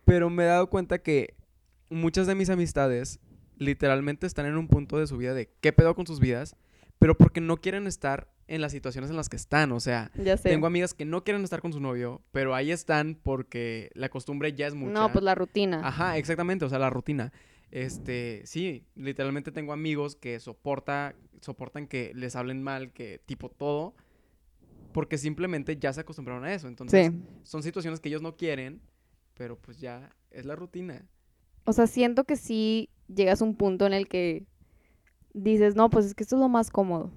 Pero 0.05 0.29
me 0.29 0.43
he 0.43 0.47
dado 0.47 0.69
cuenta 0.69 0.99
que 0.99 1.35
muchas 1.89 2.27
de 2.27 2.35
mis 2.35 2.49
amistades 2.49 3.19
literalmente 3.57 4.27
están 4.27 4.45
en 4.45 4.57
un 4.57 4.67
punto 4.67 4.97
de 4.97 5.07
su 5.07 5.17
vida 5.17 5.33
de 5.33 5.49
qué 5.61 5.73
pedo 5.73 5.95
con 5.95 6.05
sus 6.07 6.19
vidas, 6.19 6.55
pero 6.99 7.17
porque 7.17 7.41
no 7.41 7.57
quieren 7.57 7.87
estar 7.87 8.29
en 8.47 8.61
las 8.61 8.71
situaciones 8.71 9.09
en 9.09 9.15
las 9.15 9.29
que 9.29 9.35
están, 9.35 9.71
o 9.71 9.79
sea, 9.79 10.11
Ya 10.15 10.37
sé. 10.37 10.49
tengo 10.49 10.67
amigas 10.67 10.93
que 10.93 11.05
no 11.05 11.23
quieren 11.23 11.43
estar 11.43 11.61
con 11.61 11.71
su 11.71 11.79
novio, 11.79 12.21
pero 12.31 12.55
ahí 12.55 12.71
están 12.71 13.15
porque 13.15 13.89
la 13.93 14.09
costumbre 14.09 14.53
ya 14.53 14.67
es 14.67 14.73
mucha. 14.73 14.93
No, 14.93 15.11
pues 15.11 15.23
la 15.23 15.33
rutina. 15.35 15.81
Ajá, 15.87 16.17
exactamente, 16.17 16.65
o 16.65 16.69
sea, 16.69 16.79
la 16.79 16.89
rutina. 16.89 17.31
Este, 17.73 18.43
sí, 18.45 18.85
literalmente 18.93 19.51
tengo 19.51 19.73
amigos 19.73 20.15
que 20.15 20.39
soporta, 20.39 21.15
soportan 21.41 21.87
que 21.87 22.11
les 22.13 22.35
hablen 22.35 22.61
mal, 22.61 22.91
que 22.91 23.19
tipo 23.25 23.49
todo, 23.49 23.95
porque 24.91 25.17
simplemente 25.17 25.75
ya 25.77 25.91
se 25.91 26.01
acostumbraron 26.01 26.45
a 26.45 26.53
eso. 26.53 26.67
Entonces, 26.67 27.11
Sí. 27.11 27.19
son 27.41 27.63
situaciones 27.63 27.99
que 27.99 28.09
ellos 28.09 28.21
no 28.21 28.35
quieren, 28.37 28.79
pero 29.33 29.57
pues 29.57 29.79
ya 29.79 30.15
es 30.29 30.45
la 30.45 30.55
rutina. 30.55 31.07
O 31.65 31.73
sea, 31.73 31.87
siento 31.87 32.25
que 32.25 32.35
sí 32.35 32.89
llegas 33.07 33.41
a 33.41 33.45
un 33.45 33.55
punto 33.55 33.87
en 33.87 33.93
el 33.93 34.07
que 34.07 34.45
dices, 35.33 35.75
no, 35.75 35.89
pues 35.89 36.05
es 36.05 36.13
que 36.13 36.21
esto 36.21 36.35
es 36.35 36.41
lo 36.41 36.49
más 36.49 36.69
cómodo. 36.69 37.09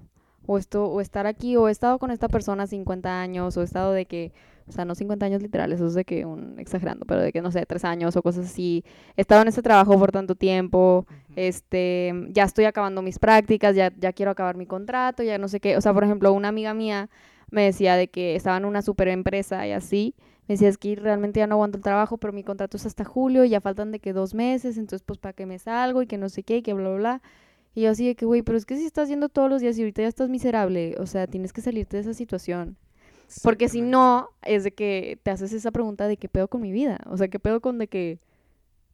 O 0.47 0.57
esto, 0.57 0.85
o 0.87 1.01
estar 1.01 1.27
aquí, 1.27 1.55
o 1.55 1.67
he 1.67 1.71
estado 1.71 1.99
con 1.99 2.09
esta 2.09 2.29
persona 2.29 2.65
50 2.65 3.21
años, 3.21 3.55
o 3.57 3.61
he 3.61 3.63
estado 3.63 3.93
de 3.93 4.07
que, 4.07 4.31
o 4.67 4.71
sea, 4.71 4.83
no 4.85 4.95
50 4.95 5.25
años 5.25 5.41
literales, 5.41 5.79
eso 5.79 5.87
es 5.87 5.93
de 5.93 6.03
que 6.03 6.25
un 6.25 6.59
exagerando, 6.59 7.05
pero 7.05 7.21
de 7.21 7.31
que, 7.31 7.41
no 7.41 7.51
sé, 7.51 7.65
tres 7.65 7.85
años 7.85 8.15
o 8.17 8.21
cosas 8.21 8.47
así. 8.47 8.83
He 9.15 9.21
estado 9.21 9.41
en 9.41 9.47
este 9.47 9.61
trabajo 9.61 9.97
por 9.97 10.11
tanto 10.11 10.35
tiempo, 10.35 11.07
este, 11.35 12.13
ya 12.29 12.43
estoy 12.43 12.65
acabando 12.65 13.01
mis 13.01 13.17
prácticas, 13.19 13.75
ya, 13.75 13.93
ya 13.97 14.11
quiero 14.11 14.31
acabar 14.31 14.57
mi 14.57 14.65
contrato, 14.65 15.23
ya 15.23 15.37
no 15.37 15.47
sé 15.47 15.59
qué. 15.59 15.77
O 15.77 15.81
sea, 15.81 15.93
por 15.93 16.03
ejemplo, 16.03 16.33
una 16.33 16.49
amiga 16.49 16.73
mía 16.73 17.09
me 17.49 17.63
decía 17.63 17.95
de 17.95 18.09
que 18.09 18.35
estaba 18.35 18.57
en 18.57 18.65
una 18.65 18.81
super 18.81 19.07
empresa 19.07 19.65
y 19.65 19.71
así. 19.71 20.15
Me 20.47 20.53
decía, 20.53 20.69
es 20.69 20.77
que 20.77 20.95
realmente 20.95 21.39
ya 21.39 21.47
no 21.47 21.55
aguanto 21.55 21.77
el 21.77 21.83
trabajo, 21.83 22.17
pero 22.17 22.33
mi 22.33 22.43
contrato 22.43 22.77
es 22.77 22.85
hasta 22.85 23.03
julio 23.03 23.43
y 23.45 23.49
ya 23.49 23.61
faltan 23.61 23.91
de 23.91 23.99
que 23.99 24.13
dos 24.13 24.33
meses, 24.33 24.77
entonces 24.77 25.03
pues 25.05 25.19
para 25.19 25.33
que 25.33 25.45
me 25.45 25.59
salgo 25.59 26.01
y 26.01 26.07
que 26.07 26.17
no 26.17 26.29
sé 26.29 26.43
qué 26.43 26.57
y 26.57 26.61
que 26.61 26.73
bla, 26.73 26.89
bla, 26.89 26.97
bla. 26.97 27.21
Y 27.75 27.83
yo 27.83 27.91
así 27.91 28.07
de 28.07 28.15
que, 28.15 28.25
güey, 28.25 28.41
pero 28.41 28.57
es 28.57 28.65
que 28.65 28.75
si 28.77 28.85
estás 28.85 29.03
haciendo 29.05 29.29
todos 29.29 29.49
los 29.49 29.61
días 29.61 29.77
y 29.77 29.81
ahorita 29.81 30.01
ya 30.01 30.07
estás 30.07 30.29
miserable, 30.29 30.95
o 30.99 31.05
sea, 31.05 31.27
tienes 31.27 31.53
que 31.53 31.61
salirte 31.61 31.97
de 31.97 32.01
esa 32.01 32.13
situación. 32.13 32.77
Porque 33.43 33.69
si 33.69 33.81
no, 33.81 34.29
es 34.43 34.63
de 34.63 34.71
que 34.71 35.19
te 35.23 35.31
haces 35.31 35.51
esa 35.53 35.71
pregunta 35.71 36.07
de 36.07 36.17
qué 36.17 36.29
pedo 36.29 36.47
con 36.47 36.61
mi 36.61 36.71
vida. 36.71 36.99
O 37.07 37.17
sea, 37.17 37.27
qué 37.27 37.39
pedo 37.39 37.61
con 37.61 37.77
de 37.77 37.87
que, 37.87 38.19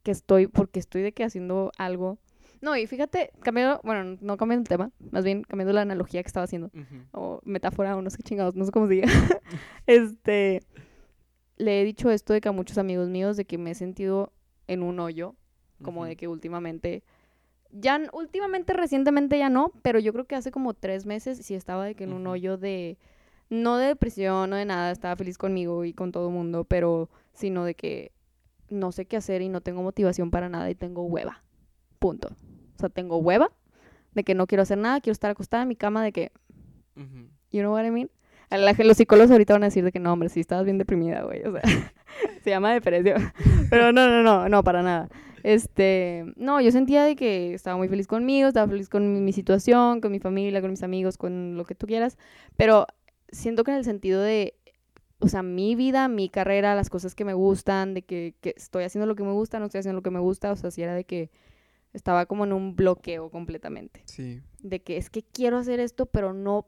que 0.02 0.10
estoy, 0.10 0.46
porque 0.48 0.80
estoy 0.80 1.02
de 1.02 1.12
que 1.12 1.24
haciendo 1.24 1.70
algo. 1.78 2.18
No, 2.60 2.76
y 2.76 2.86
fíjate, 2.86 3.30
cambiando, 3.42 3.80
bueno, 3.84 4.16
no 4.20 4.36
cambiando 4.36 4.62
el 4.62 4.68
tema, 4.68 4.90
más 5.10 5.22
bien 5.22 5.42
cambiando 5.42 5.74
la 5.74 5.82
analogía 5.82 6.22
que 6.22 6.28
estaba 6.28 6.44
haciendo, 6.44 6.70
o 7.12 7.40
metáfora, 7.44 7.94
o 7.94 8.00
no 8.00 8.08
sé 8.08 8.16
qué 8.16 8.22
chingados, 8.22 8.54
no 8.54 8.64
sé 8.64 8.72
cómo 8.72 8.88
se 8.88 8.94
diga. 8.94 9.06
este, 9.86 10.62
le 11.58 11.82
he 11.82 11.84
dicho 11.84 12.10
esto 12.10 12.32
de 12.32 12.40
que 12.40 12.48
a 12.48 12.52
muchos 12.52 12.78
amigos 12.78 13.10
míos, 13.10 13.36
de 13.36 13.44
que 13.44 13.58
me 13.58 13.72
he 13.72 13.74
sentido 13.74 14.32
en 14.66 14.82
un 14.82 14.98
hoyo, 14.98 15.34
como 15.82 16.06
de 16.06 16.16
que 16.16 16.26
últimamente, 16.26 17.02
ya, 17.70 18.00
últimamente, 18.14 18.72
recientemente 18.72 19.38
ya 19.38 19.50
no, 19.50 19.70
pero 19.82 19.98
yo 19.98 20.14
creo 20.14 20.24
que 20.24 20.34
hace 20.34 20.50
como 20.50 20.72
tres 20.72 21.04
meses 21.04 21.38
sí 21.44 21.54
estaba 21.54 21.84
de 21.84 21.94
que 21.94 22.04
en 22.04 22.14
un 22.14 22.26
hoyo 22.26 22.56
de, 22.56 22.96
no 23.62 23.78
de 23.78 23.88
depresión, 23.88 24.50
no 24.50 24.56
de 24.56 24.64
nada, 24.64 24.90
estaba 24.90 25.16
feliz 25.16 25.38
conmigo 25.38 25.84
y 25.84 25.92
con 25.92 26.12
todo 26.12 26.28
el 26.28 26.34
mundo, 26.34 26.64
pero 26.64 27.08
sino 27.32 27.64
de 27.64 27.74
que 27.74 28.12
no 28.68 28.92
sé 28.92 29.06
qué 29.06 29.16
hacer 29.16 29.42
y 29.42 29.48
no 29.48 29.60
tengo 29.60 29.82
motivación 29.82 30.30
para 30.30 30.48
nada 30.48 30.68
y 30.70 30.74
tengo 30.74 31.02
hueva. 31.04 31.42
Punto. 31.98 32.28
O 32.28 32.78
sea, 32.78 32.88
tengo 32.88 33.18
hueva 33.18 33.50
de 34.14 34.24
que 34.24 34.34
no 34.34 34.46
quiero 34.46 34.62
hacer 34.62 34.78
nada, 34.78 35.00
quiero 35.00 35.12
estar 35.12 35.30
acostada 35.30 35.62
en 35.62 35.68
mi 35.68 35.76
cama 35.76 36.02
de 36.02 36.12
que, 36.12 36.32
Ujú. 36.96 37.28
you 37.50 37.60
know 37.60 37.72
what 37.72 37.84
I 37.84 37.90
mean? 37.90 38.10
A 38.50 38.58
la 38.58 38.72
los 38.72 38.96
psicólogos 38.96 39.30
ahorita 39.30 39.54
van 39.54 39.64
a 39.64 39.66
decir 39.66 39.84
de 39.84 39.90
que 39.90 39.98
no, 39.98 40.12
hombre, 40.12 40.28
sí 40.28 40.40
estabas 40.40 40.64
bien 40.64 40.78
deprimida, 40.78 41.22
güey. 41.22 41.42
O 41.44 41.52
sea, 41.52 41.62
se 42.44 42.50
llama 42.50 42.72
depresión. 42.72 43.32
Pero 43.70 43.92
no, 43.92 44.08
no, 44.08 44.22
no, 44.22 44.48
no, 44.48 44.62
para 44.62 44.82
nada. 44.82 45.08
Este, 45.42 46.24
no, 46.36 46.60
yo 46.60 46.70
sentía 46.70 47.04
de 47.04 47.16
que 47.16 47.52
estaba 47.52 47.76
muy 47.76 47.88
feliz 47.88 48.06
conmigo, 48.06 48.48
estaba 48.48 48.68
feliz 48.68 48.88
con 48.88 49.12
mi, 49.12 49.20
mi 49.20 49.32
situación, 49.32 50.00
con 50.00 50.10
mi 50.12 50.18
familia, 50.18 50.60
con 50.60 50.70
mis 50.70 50.82
amigos, 50.82 51.18
con 51.18 51.56
lo 51.56 51.64
que 51.64 51.74
tú 51.74 51.86
quieras. 51.86 52.16
Pero 52.56 52.86
siento 53.30 53.64
que 53.64 53.70
en 53.72 53.78
el 53.78 53.84
sentido 53.84 54.20
de, 54.22 54.54
o 55.18 55.28
sea, 55.28 55.42
mi 55.42 55.74
vida, 55.74 56.08
mi 56.08 56.28
carrera, 56.28 56.74
las 56.74 56.90
cosas 56.90 57.14
que 57.14 57.24
me 57.24 57.34
gustan, 57.34 57.94
de 57.94 58.02
que, 58.02 58.34
que 58.40 58.54
estoy 58.56 58.84
haciendo 58.84 59.06
lo 59.06 59.14
que 59.14 59.22
me 59.22 59.32
gusta, 59.32 59.58
no 59.58 59.66
estoy 59.66 59.80
haciendo 59.80 59.98
lo 59.98 60.02
que 60.02 60.10
me 60.10 60.20
gusta, 60.20 60.52
o 60.52 60.56
sea, 60.56 60.70
si 60.70 60.82
era 60.82 60.94
de 60.94 61.04
que 61.04 61.30
estaba 61.92 62.26
como 62.26 62.44
en 62.44 62.52
un 62.52 62.74
bloqueo 62.76 63.30
completamente 63.30 64.02
Sí. 64.06 64.42
de 64.62 64.82
que 64.82 64.96
es 64.96 65.10
que 65.10 65.22
quiero 65.22 65.58
hacer 65.58 65.78
esto, 65.80 66.06
pero 66.06 66.32
no 66.32 66.66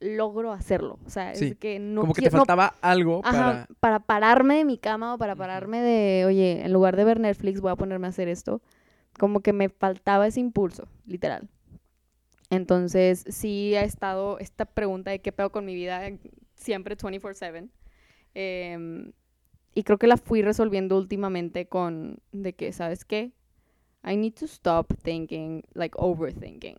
logro 0.00 0.52
hacerlo. 0.52 0.98
O 1.06 1.10
sea, 1.10 1.34
Sí, 1.34 1.46
es 1.46 1.56
que 1.56 1.78
no 1.80 2.02
Como 2.02 2.12
que 2.12 2.22
te 2.22 2.30
no- 2.30 2.38
faltaba 2.38 2.74
algo 2.82 3.20
ajá, 3.24 3.66
para... 3.66 3.68
para 3.80 3.98
pararme 4.00 4.56
de 4.58 4.64
mi 4.64 4.78
cama 4.78 5.14
o 5.14 5.18
para 5.18 5.34
pararme 5.34 5.80
de, 5.80 6.24
oye, 6.26 6.64
en 6.64 6.72
lugar 6.72 6.96
de 6.96 7.04
ver 7.04 7.18
Netflix 7.18 7.60
voy 7.60 7.72
a 7.72 7.76
ponerme 7.76 8.06
a 8.06 8.10
hacer 8.10 8.28
esto. 8.28 8.60
Como 9.18 9.40
que 9.40 9.52
me 9.52 9.68
faltaba 9.70 10.26
ese 10.28 10.38
impulso, 10.38 10.86
literal. 11.06 11.48
Entonces, 12.50 13.24
sí 13.28 13.74
ha 13.74 13.82
estado 13.82 14.38
esta 14.38 14.64
pregunta 14.64 15.10
de 15.10 15.20
qué 15.20 15.32
pedo 15.32 15.50
con 15.50 15.64
mi 15.64 15.74
vida 15.74 16.02
siempre 16.54 16.96
24/7. 16.96 17.68
Em, 18.34 19.12
y 19.74 19.82
creo 19.82 19.98
que 19.98 20.06
la 20.06 20.16
fui 20.16 20.42
resolviendo 20.42 20.96
últimamente 20.96 21.66
con 21.66 22.18
de 22.32 22.54
que, 22.54 22.72
¿sabes 22.72 23.04
qué? 23.04 23.32
I 24.04 24.16
need 24.16 24.32
to 24.34 24.46
stop 24.46 24.94
thinking, 25.02 25.62
like 25.74 25.94
overthinking. 25.98 26.76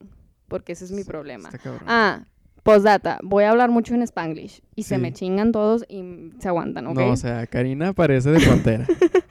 Porque 0.47 0.71
ese 0.71 0.85
es 0.85 0.91
mi 0.91 1.03
Sí, 1.03 1.07
problema. 1.09 1.49
Ah, 1.85 2.25
postdata. 2.63 3.19
Voy 3.21 3.43
a 3.43 3.51
hablar 3.51 3.69
mucho 3.69 3.93
en 3.93 4.01
Spanglish. 4.01 4.61
Y 4.75 4.83
se 4.83 4.97
me 4.97 5.13
chingan 5.13 5.51
todos 5.51 5.85
y 5.87 6.31
se 6.39 6.47
aguantan, 6.47 6.87
¿ok? 6.87 6.95
No, 6.95 7.11
o 7.11 7.15
sea, 7.17 7.45
Karina 7.45 7.93
parece 7.93 8.31
de 8.31 8.39
frontera. 8.39 8.87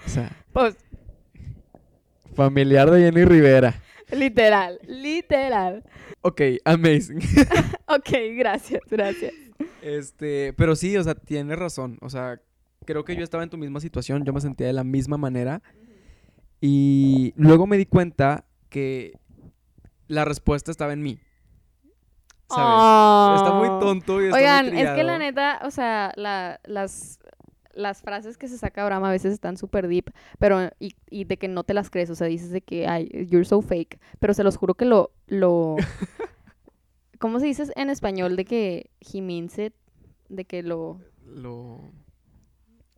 o 0.06 0.08
sea, 0.08 0.30
Pues, 0.52 0.76
familiar 2.34 2.90
de 2.90 3.00
Jenny 3.00 3.24
Rivera. 3.24 3.74
Literal, 4.12 4.78
literal. 4.86 5.84
Ok, 6.22 6.40
amazing. 6.64 7.18
Ok, 7.86 8.10
gracias, 8.36 8.82
gracias. 8.90 9.32
Este, 9.82 10.52
pero 10.54 10.76
sí, 10.76 10.96
o 10.96 11.02
sea, 11.02 11.14
tienes 11.14 11.58
razón. 11.58 11.96
O 12.02 12.10
sea, 12.10 12.40
creo 12.84 13.04
que 13.04 13.16
yo 13.16 13.24
estaba 13.24 13.42
en 13.42 13.50
tu 13.50 13.56
misma 13.58 13.80
situación, 13.80 14.24
yo 14.24 14.32
me 14.32 14.40
sentía 14.40 14.66
de 14.66 14.72
la 14.74 14.84
misma 14.84 15.16
manera. 15.16 15.62
Y 16.60 17.32
luego 17.36 17.66
me 17.66 17.76
di 17.76 17.86
cuenta 17.86 18.44
que 18.68 19.12
la 20.08 20.24
respuesta 20.24 20.70
estaba 20.70 20.92
en 20.92 21.02
mí. 21.02 21.18
¿Sabes? 22.50 23.40
Está 23.42 23.54
muy 23.54 23.68
Oh. 23.68 23.78
tonto 23.78 24.22
y 24.22 24.26
está 24.26 24.38
Oigan, 24.38 24.72
muy 24.72 24.80
es 24.82 24.90
que 24.90 25.04
la 25.04 25.18
neta, 25.18 25.60
o 25.64 25.70
sea, 25.70 26.12
la- 26.16 26.60
las, 26.64 27.18
las 27.78 28.02
frases 28.02 28.36
que 28.36 28.48
se 28.48 28.58
saca 28.58 28.82
Abraham 28.82 29.04
a 29.04 29.10
veces 29.10 29.32
están 29.32 29.56
súper 29.56 29.86
deep, 29.88 30.10
pero, 30.38 30.70
y, 30.80 30.94
y 31.10 31.24
de 31.24 31.36
que 31.36 31.48
no 31.48 31.64
te 31.64 31.74
las 31.74 31.90
crees, 31.90 32.10
o 32.10 32.14
sea, 32.14 32.26
dices 32.26 32.50
de 32.50 32.60
que, 32.60 32.86
ay, 32.88 33.08
you're 33.30 33.44
so 33.44 33.62
fake, 33.62 33.98
pero 34.18 34.34
se 34.34 34.42
los 34.44 34.56
juro 34.56 34.74
que 34.74 34.84
lo, 34.84 35.12
lo, 35.28 35.76
¿cómo 37.18 37.40
se 37.40 37.46
dice 37.46 37.64
en 37.76 37.90
español? 37.90 38.36
De 38.36 38.44
que 38.44 38.90
he 39.00 39.22
means 39.22 39.58
it, 39.58 39.72
de 40.28 40.44
que 40.44 40.62
lo, 40.62 41.00
Lo... 41.26 41.80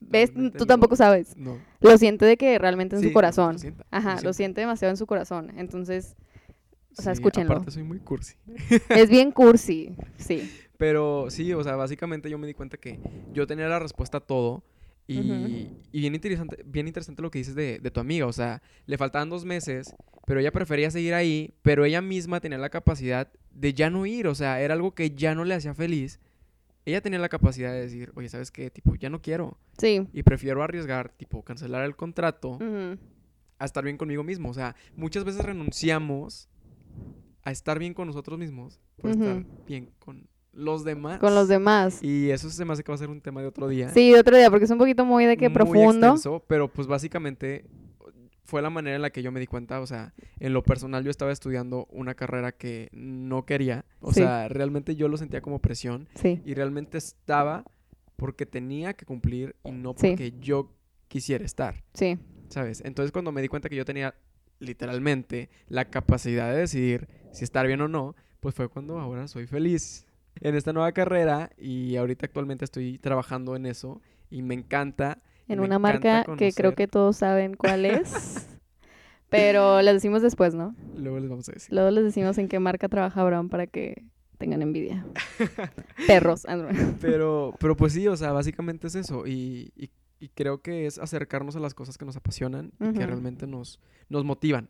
¿ves? 0.00 0.30
realmente 0.32 0.58
Tú 0.58 0.64
lo- 0.64 0.68
tampoco 0.68 0.96
sabes, 0.96 1.36
No. 1.36 1.58
lo 1.80 1.96
siente 1.98 2.24
de 2.24 2.36
que 2.36 2.58
realmente 2.58 2.96
en 2.96 3.02
Sí, 3.02 3.08
su 3.08 3.12
corazón, 3.12 3.52
lo 3.54 3.58
sienta, 3.58 3.86
ajá, 3.90 4.20
lo 4.22 4.32
siente 4.32 4.60
demasiado 4.62 4.90
en 4.90 4.96
su 4.96 5.06
corazón, 5.06 5.52
entonces, 5.58 6.16
o 6.98 7.02
sea, 7.02 7.14
Sí, 7.14 7.18
escúchenlo. 7.18 7.52
Aparte 7.54 7.70
soy 7.72 7.82
muy 7.82 7.98
cursi. 8.00 8.34
es 8.88 9.08
bien 9.10 9.30
cursi, 9.30 9.94
sí, 10.16 10.50
Pero 10.80 11.26
sí, 11.28 11.52
o 11.52 11.62
sea, 11.62 11.76
básicamente 11.76 12.30
yo 12.30 12.38
me 12.38 12.46
di 12.46 12.54
cuenta 12.54 12.78
que 12.78 12.98
yo 13.34 13.46
tenía 13.46 13.68
la 13.68 13.78
respuesta 13.78 14.16
a 14.16 14.20
todo. 14.20 14.64
Y, 15.06 15.20
bien, 15.92 16.14
interesante, 16.14 16.62
bien 16.64 16.86
interesante 16.86 17.20
lo 17.20 17.30
que 17.30 17.38
dices 17.38 17.54
de, 17.54 17.80
de 17.80 17.90
tu 17.90 18.00
amiga. 18.00 18.26
O 18.26 18.32
sea, 18.32 18.62
le 18.86 18.96
faltaban 18.96 19.28
dos 19.28 19.44
meses, 19.44 19.94
pero 20.24 20.40
ella 20.40 20.52
prefería 20.52 20.90
seguir 20.90 21.12
ahí, 21.12 21.52
pero 21.60 21.84
ella 21.84 22.00
misma 22.00 22.40
tenía 22.40 22.56
la 22.56 22.70
capacidad 22.70 23.30
de 23.50 23.74
ya 23.74 23.90
no 23.90 24.06
ir. 24.06 24.26
O 24.26 24.34
sea, 24.34 24.62
era 24.62 24.72
algo 24.72 24.94
que 24.94 25.10
ya 25.10 25.34
no 25.34 25.44
le 25.44 25.54
hacía 25.54 25.74
feliz. 25.74 26.18
Ella 26.86 27.02
tenía 27.02 27.18
la 27.18 27.28
capacidad 27.28 27.72
de 27.72 27.82
decir, 27.82 28.10
oye, 28.14 28.30
¿sabes 28.30 28.50
qué? 28.50 28.70
Tipo, 28.70 28.94
ya 28.94 29.10
no 29.10 29.20
quiero. 29.20 29.58
sí, 29.76 30.08
Y 30.14 30.22
prefiero 30.22 30.62
arriesgar, 30.62 31.12
tipo, 31.12 31.42
cancelar 31.42 31.84
el 31.84 31.94
contrato 31.94 32.58
a 33.58 33.64
estar 33.66 33.84
bien 33.84 33.98
conmigo 33.98 34.24
mismo. 34.24 34.48
O 34.48 34.54
sea, 34.54 34.74
muchas 34.96 35.24
veces 35.24 35.44
renunciamos 35.44 36.48
a 37.42 37.50
estar 37.50 37.78
bien 37.78 37.92
con 37.92 38.06
nosotros 38.06 38.38
mismos 38.38 38.80
por 38.96 39.10
estar 39.10 39.44
bien 39.66 39.90
con 39.98 40.26
los 40.52 40.84
demás. 40.84 41.18
con 41.20 41.34
los 41.34 41.48
demás. 41.48 42.02
Y 42.02 42.30
eso 42.30 42.50
se 42.50 42.64
me 42.64 42.72
hace 42.72 42.82
que 42.82 42.90
va 42.90 42.96
a 42.96 42.98
ser 42.98 43.10
un 43.10 43.20
tema 43.20 43.40
de 43.40 43.46
otro 43.48 43.68
día. 43.68 43.88
Sí, 43.90 44.14
otro 44.14 44.36
día, 44.36 44.50
porque 44.50 44.64
es 44.64 44.70
un 44.70 44.78
poquito 44.78 45.04
muy 45.04 45.24
de 45.26 45.36
que 45.36 45.48
muy 45.48 45.54
profundo. 45.54 46.06
extenso, 46.08 46.44
pero 46.48 46.68
pues 46.72 46.86
básicamente 46.88 47.64
fue 48.44 48.60
la 48.62 48.70
manera 48.70 48.96
en 48.96 49.02
la 49.02 49.10
que 49.10 49.22
yo 49.22 49.30
me 49.30 49.38
di 49.38 49.46
cuenta, 49.46 49.80
o 49.80 49.86
sea, 49.86 50.12
en 50.40 50.52
lo 50.52 50.64
personal 50.64 51.04
yo 51.04 51.10
estaba 51.10 51.30
estudiando 51.30 51.86
una 51.90 52.14
carrera 52.14 52.50
que 52.50 52.88
no 52.92 53.46
quería, 53.46 53.84
o 54.00 54.12
Sí. 54.12 54.20
sea, 54.20 54.48
realmente 54.48 54.96
yo 54.96 55.06
lo 55.06 55.16
sentía 55.16 55.40
como 55.40 55.60
presión 55.60 56.08
Sí, 56.16 56.40
y 56.44 56.54
realmente 56.54 56.98
estaba 56.98 57.62
porque 58.16 58.46
tenía 58.46 58.94
que 58.94 59.06
cumplir 59.06 59.54
y 59.64 59.70
no 59.70 59.94
Sí. 59.96 60.08
porque 60.08 60.34
yo 60.40 60.72
quisiera 61.06 61.44
estar, 61.44 61.84
sí, 61.94 62.18
¿sabes? 62.48 62.82
Entonces 62.84 63.12
cuando 63.12 63.30
me 63.30 63.40
di 63.40 63.46
cuenta 63.46 63.68
que 63.68 63.76
yo 63.76 63.84
tenía 63.84 64.16
literalmente 64.58 65.48
la 65.68 65.86
capacidad 65.86 66.50
de 66.52 66.58
decidir 66.58 67.08
si 67.32 67.44
estar 67.44 67.66
bien 67.66 67.80
o 67.80 67.88
no, 67.88 68.14
pues 68.40 68.54
fue 68.54 68.68
cuando 68.68 68.98
ahora 68.98 69.28
soy 69.28 69.46
feliz 69.46 70.06
en 70.40 70.54
esta 70.54 70.72
nueva 70.72 70.92
carrera 70.92 71.50
y 71.58 71.96
ahorita 71.96 72.26
actualmente 72.26 72.64
estoy 72.64 72.98
trabajando 72.98 73.56
en 73.56 73.66
eso 73.66 74.00
y 74.30 74.42
me 74.42 74.54
encanta. 74.54 75.18
en 75.48 75.58
me 75.60 75.66
una 75.66 75.76
encanta 75.76 76.24
marca 76.24 76.36
que 76.36 76.52
creo 76.52 76.74
que 76.74 76.86
todos 76.86 77.16
saben 77.16 77.54
cuál 77.54 77.84
es. 77.84 78.46
pero 79.28 79.80
les 79.82 79.94
decimos 79.94 80.22
después, 80.22 80.54
¿no? 80.54 80.74
Luego 80.96 81.18
les 81.20 81.28
vamos 81.30 81.48
a 81.48 81.52
decir. 81.52 81.72
Luego 81.72 81.90
les 81.90 82.04
decimos 82.04 82.38
en 82.38 82.48
qué 82.48 82.58
marca 82.58 82.88
trabaja 82.88 83.20
Abraham 83.20 83.48
para 83.48 83.66
que 83.66 84.04
tengan 84.38 84.62
envidia. 84.62 85.04
Perros. 86.06 86.46
ah. 86.48 86.68
Pero, 87.00 87.54
pero 87.60 87.76
pues 87.76 87.92
sí, 87.92 88.08
o 88.08 88.16
sea, 88.16 88.32
básicamente 88.32 88.86
es 88.86 88.94
eso. 88.94 89.26
Y, 89.26 89.72
y- 89.76 89.90
y 90.22 90.28
creo 90.28 90.60
que 90.60 90.84
es 90.84 90.98
acercarnos 90.98 91.56
a 91.56 91.60
las 91.60 91.72
cosas 91.72 91.96
que 91.96 92.04
nos 92.04 92.14
apasionan 92.14 92.72
y 92.78 92.92
que 92.92 93.06
realmente 93.06 93.46
nos, 93.46 93.80
nos 94.10 94.22
motivan 94.22 94.68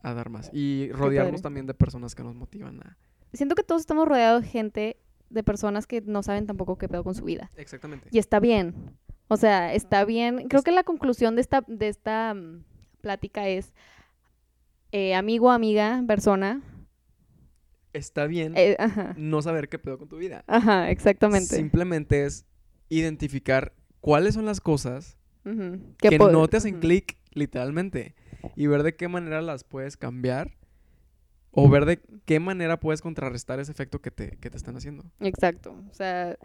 a 0.00 0.14
dar 0.14 0.30
más. 0.30 0.48
Y 0.54 0.92
rodearnos 0.92 1.42
también 1.42 1.66
de 1.66 1.74
personas 1.74 2.14
que 2.14 2.22
nos 2.22 2.36
motivan 2.36 2.80
a... 2.80 2.96
Siento 3.32 3.54
que 3.54 3.62
todos 3.62 3.82
estamos 3.82 4.08
rodeados 4.08 4.42
de 4.42 4.48
gente, 4.48 4.96
de 5.28 5.42
personas 5.42 5.86
que 5.86 6.00
no 6.00 6.22
saben 6.22 6.46
tampoco 6.46 6.78
qué 6.78 6.88
pedo 6.88 7.04
con 7.04 7.14
su 7.14 7.24
vida. 7.24 7.50
Exactamente. 7.56 8.08
Y 8.10 8.18
está 8.18 8.40
bien. 8.40 8.74
O 9.28 9.36
sea, 9.36 9.72
está 9.74 10.04
bien. 10.04 10.48
Creo 10.48 10.62
que 10.62 10.72
la 10.72 10.82
conclusión 10.82 11.36
de 11.36 11.42
esta, 11.42 11.64
de 11.66 11.88
esta 11.88 12.34
mm, 12.34 12.64
plática 13.00 13.48
es 13.48 13.72
eh, 14.92 15.14
amigo, 15.14 15.50
amiga, 15.50 16.02
persona. 16.06 16.62
Está 17.92 18.26
bien 18.26 18.54
eh, 18.56 18.76
ajá. 18.78 19.14
no 19.16 19.42
saber 19.42 19.68
qué 19.68 19.78
pedo 19.78 19.98
con 19.98 20.08
tu 20.08 20.16
vida. 20.16 20.44
Ajá, 20.46 20.90
exactamente. 20.90 21.56
Simplemente 21.56 22.24
es 22.24 22.46
identificar 22.88 23.72
cuáles 24.00 24.34
son 24.34 24.46
las 24.46 24.60
cosas 24.60 25.16
que 25.44 26.18
no 26.18 26.48
te 26.48 26.56
hacen 26.56 26.80
clic, 26.80 27.18
literalmente. 27.32 28.14
Y 28.56 28.66
ver 28.66 28.82
de 28.82 28.96
qué 28.96 29.08
manera 29.08 29.42
las 29.42 29.64
puedes 29.64 29.96
cambiar 29.96 30.56
o 31.52 31.68
ver 31.68 31.84
de 31.84 32.00
qué 32.24 32.40
manera 32.40 32.78
puedes 32.78 33.02
contrarrestar 33.02 33.60
ese 33.60 33.72
efecto 33.72 34.00
que 34.00 34.10
te, 34.10 34.36
que 34.38 34.50
te 34.50 34.56
están 34.56 34.76
haciendo. 34.76 35.04
Exacto. 35.20 35.74
O 35.90 35.94
sea, 35.94 36.36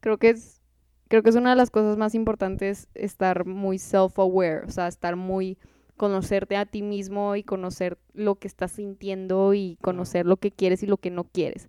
creo 0.00 0.18
que 0.18 0.30
es, 0.30 0.60
creo 1.08 1.22
que 1.22 1.30
es 1.30 1.36
una 1.36 1.50
de 1.50 1.56
las 1.56 1.70
cosas 1.70 1.96
más 1.96 2.14
importantes 2.14 2.88
estar 2.94 3.44
muy 3.46 3.78
self-aware, 3.78 4.66
o 4.66 4.70
sea, 4.70 4.88
estar 4.88 5.16
muy 5.16 5.58
conocerte 5.96 6.56
a 6.56 6.64
ti 6.66 6.82
mismo 6.82 7.36
y 7.36 7.42
conocer 7.42 7.98
lo 8.14 8.36
que 8.36 8.48
estás 8.48 8.72
sintiendo 8.72 9.54
y 9.54 9.78
conocer 9.80 10.26
lo 10.26 10.36
que 10.36 10.52
quieres 10.52 10.82
y 10.82 10.86
lo 10.86 10.96
que 10.96 11.10
no 11.10 11.24
quieres. 11.24 11.68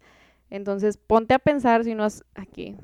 Entonces, 0.49 0.97
ponte 0.97 1.33
a 1.33 1.39
pensar 1.39 1.83
si 1.83 1.95
no 1.95 2.03
has 2.03 2.23
aquí 2.35 2.75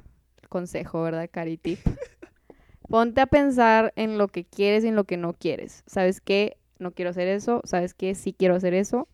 consejo, 0.49 1.01
¿verdad, 1.01 1.29
Cari 1.31 1.57
Tip? 1.57 1.79
ponte 2.89 3.21
a 3.21 3.27
pensar 3.27 3.91
en 3.95 4.17
lo 4.17 4.27
que 4.27 4.45
quieres 4.45 4.83
y 4.83 4.87
en 4.87 4.95
lo 4.95 5.03
que 5.03 5.17
no 5.17 5.33
quieres. 5.33 5.83
¿Sabes 5.85 6.21
qué? 6.21 6.57
No 6.79 6.91
quiero 6.91 7.11
hacer 7.11 7.27
eso, 7.27 7.61
¿sabes 7.65 7.93
qué? 7.93 8.15
Sí 8.15 8.33
quiero 8.33 8.55
hacer 8.55 8.73
eso. 8.73 9.07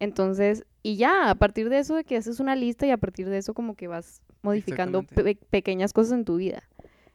Entonces, 0.00 0.64
y 0.82 0.96
ya, 0.96 1.30
a 1.30 1.34
partir 1.34 1.68
de 1.70 1.78
eso 1.78 1.94
de 1.96 2.04
que 2.04 2.16
haces 2.16 2.40
una 2.40 2.56
lista 2.56 2.86
y 2.86 2.90
a 2.90 2.96
partir 2.98 3.28
de 3.28 3.38
eso 3.38 3.54
como 3.54 3.74
que 3.74 3.86
vas 3.88 4.20
modificando 4.42 5.02
pe- 5.02 5.38
pequeñas 5.50 5.92
cosas 5.92 6.12
en 6.12 6.24
tu 6.24 6.36
vida. 6.36 6.62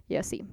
Y 0.07 0.15
así. 0.15 0.43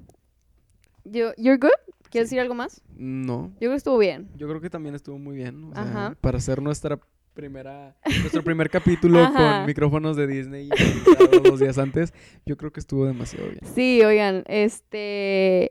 Yo, 1.04 1.32
¿You're 1.36 1.58
good? 1.58 1.70
¿Quieres 2.10 2.28
decir 2.30 2.40
algo 2.40 2.54
más? 2.54 2.82
No, 2.96 3.48
Yo 3.54 3.58
creo 3.58 3.70
que 3.72 3.76
estuvo 3.76 3.98
bien. 3.98 4.28
yo 4.36 4.48
creo 4.48 4.60
que 4.60 4.70
también 4.70 4.94
estuvo 4.94 5.18
muy 5.18 5.36
bien. 5.36 5.64
O 5.64 5.72
sea, 5.74 5.82
Ajá. 5.82 6.16
para 6.20 6.38
hacer 6.38 6.60
nuestra 6.62 6.98
primera, 7.34 7.94
nuestro 8.20 8.42
primer 8.42 8.70
capítulo 8.70 9.18
Ajá. 9.20 9.58
con 9.58 9.66
micrófonos 9.66 10.16
de 10.16 10.26
Disney 10.26 10.68
y 10.68 11.40
dos 11.48 11.60
días 11.60 11.78
antes, 11.78 12.12
yo 12.46 12.56
creo 12.56 12.72
que 12.72 12.80
estuvo 12.80 13.06
demasiado 13.06 13.46
bien. 13.48 13.60
Sí, 13.74 14.02
oigan, 14.04 14.42
este... 14.46 15.70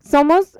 Somos... 0.00 0.58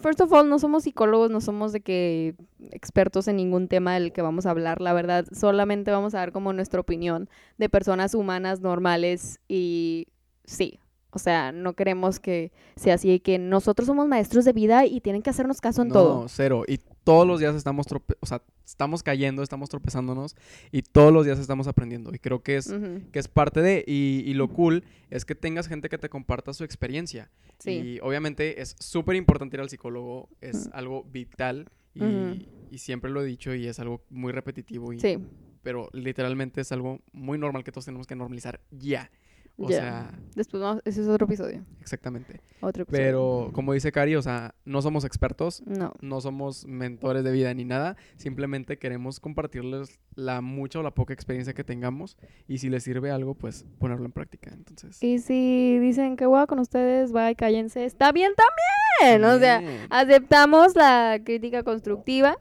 First 0.00 0.20
of 0.22 0.32
all, 0.32 0.48
no 0.48 0.58
somos 0.58 0.84
psicólogos, 0.84 1.30
no 1.30 1.40
somos 1.40 1.72
de 1.72 1.80
que 1.80 2.34
expertos 2.70 3.28
en 3.28 3.36
ningún 3.36 3.68
tema 3.68 3.94
del 3.94 4.12
que 4.12 4.22
vamos 4.22 4.46
a 4.46 4.50
hablar, 4.50 4.80
la 4.80 4.94
verdad, 4.94 5.26
solamente 5.32 5.90
vamos 5.90 6.14
a 6.14 6.18
dar 6.18 6.32
como 6.32 6.52
nuestra 6.52 6.80
opinión 6.80 7.28
de 7.58 7.68
personas 7.68 8.14
humanas 8.14 8.60
normales 8.60 9.38
y 9.48 10.08
sí, 10.44 10.80
o 11.10 11.18
sea, 11.18 11.52
no 11.52 11.74
queremos 11.74 12.20
que 12.20 12.52
sea 12.74 12.94
así, 12.94 13.20
que 13.20 13.38
nosotros 13.38 13.86
somos 13.86 14.08
maestros 14.08 14.46
de 14.46 14.54
vida 14.54 14.86
y 14.86 15.02
tienen 15.02 15.20
que 15.20 15.28
hacernos 15.28 15.60
caso 15.60 15.82
en 15.82 15.88
no, 15.88 15.94
todo. 15.94 16.28
cero. 16.28 16.64
Y 16.66 16.80
todos 17.04 17.26
los 17.26 17.40
días 17.40 17.54
estamos 17.54 17.86
trope 17.86 18.14
o 18.20 18.26
sea, 18.26 18.42
estamos 18.64 19.02
cayendo, 19.02 19.42
estamos 19.42 19.68
tropezándonos 19.68 20.36
y 20.70 20.82
todos 20.82 21.12
los 21.12 21.24
días 21.24 21.38
estamos 21.38 21.66
aprendiendo. 21.66 22.14
Y 22.14 22.18
creo 22.18 22.42
que 22.42 22.56
es, 22.56 22.72
que 23.12 23.18
es 23.18 23.28
parte 23.28 23.60
de, 23.60 23.84
y, 23.86 24.22
y 24.26 24.34
lo 24.34 24.48
cool 24.48 24.84
es 25.10 25.24
que 25.24 25.34
tengas 25.34 25.68
gente 25.68 25.88
que 25.88 25.98
te 25.98 26.08
comparta 26.08 26.52
su 26.52 26.64
experiencia. 26.64 27.30
Sí. 27.58 27.70
Y 27.70 28.00
obviamente 28.00 28.60
es 28.60 28.76
súper 28.78 29.16
importante 29.16 29.56
ir 29.56 29.60
al 29.60 29.70
psicólogo, 29.70 30.28
es 30.40 30.68
algo 30.72 31.04
vital 31.04 31.70
y, 31.94 32.48
y 32.70 32.78
siempre 32.78 33.10
lo 33.10 33.22
he 33.22 33.26
dicho 33.26 33.54
y 33.54 33.66
es 33.66 33.78
algo 33.78 34.04
muy 34.10 34.32
repetitivo. 34.32 34.92
Y, 34.92 35.00
Sí, 35.00 35.18
Pero 35.62 35.88
literalmente 35.92 36.60
es 36.60 36.72
algo 36.72 37.00
muy 37.12 37.38
normal 37.38 37.64
que 37.64 37.72
todos 37.72 37.84
tenemos 37.84 38.06
que 38.06 38.16
normalizar 38.16 38.60
ya. 38.70 39.10
O 39.56 39.68
sea, 39.68 40.10
después 40.34 40.62
vamos, 40.62 40.82
ese 40.84 41.02
es 41.02 41.08
otro 41.08 41.26
episodio, 41.26 41.64
exactamente. 41.80 42.40
otro 42.60 42.82
episodio. 42.82 43.04
Pero 43.04 43.50
como 43.52 43.72
dice 43.72 43.92
Cari, 43.92 44.16
o 44.16 44.22
sea, 44.22 44.54
no 44.64 44.82
somos 44.82 45.04
expertos, 45.04 45.62
No, 45.66 45.92
no 46.00 46.20
somos 46.20 46.66
mentores 46.66 47.22
de 47.22 47.30
vida 47.30 47.52
ni 47.54 47.64
nada, 47.64 47.96
simplemente 48.16 48.78
queremos 48.78 49.20
compartirles 49.20 50.00
la 50.14 50.40
mucha 50.40 50.80
o 50.80 50.82
la 50.82 50.92
poca 50.92 51.14
experiencia 51.14 51.54
que 51.54 51.64
tengamos. 51.64 52.16
Y 52.48 52.58
si 52.58 52.70
les 52.70 52.82
sirve 52.82 53.10
algo, 53.10 53.34
pues 53.34 53.64
ponerlo 53.78 54.06
en 54.06 54.12
práctica. 54.12 54.50
Entonces, 54.52 55.02
y 55.02 55.18
si 55.18 55.78
dicen 55.78 56.16
que 56.16 56.26
voy 56.26 56.46
con 56.46 56.58
ustedes, 56.58 57.12
bye, 57.12 57.36
cállense, 57.36 57.84
está 57.84 58.10
bien 58.12 58.32
también, 58.34 59.24
o 59.24 59.38
sea... 59.38 59.62
Aceptamos 59.90 60.74
la 60.74 61.20
crítica 61.24 61.62
constructiva. 61.62 62.38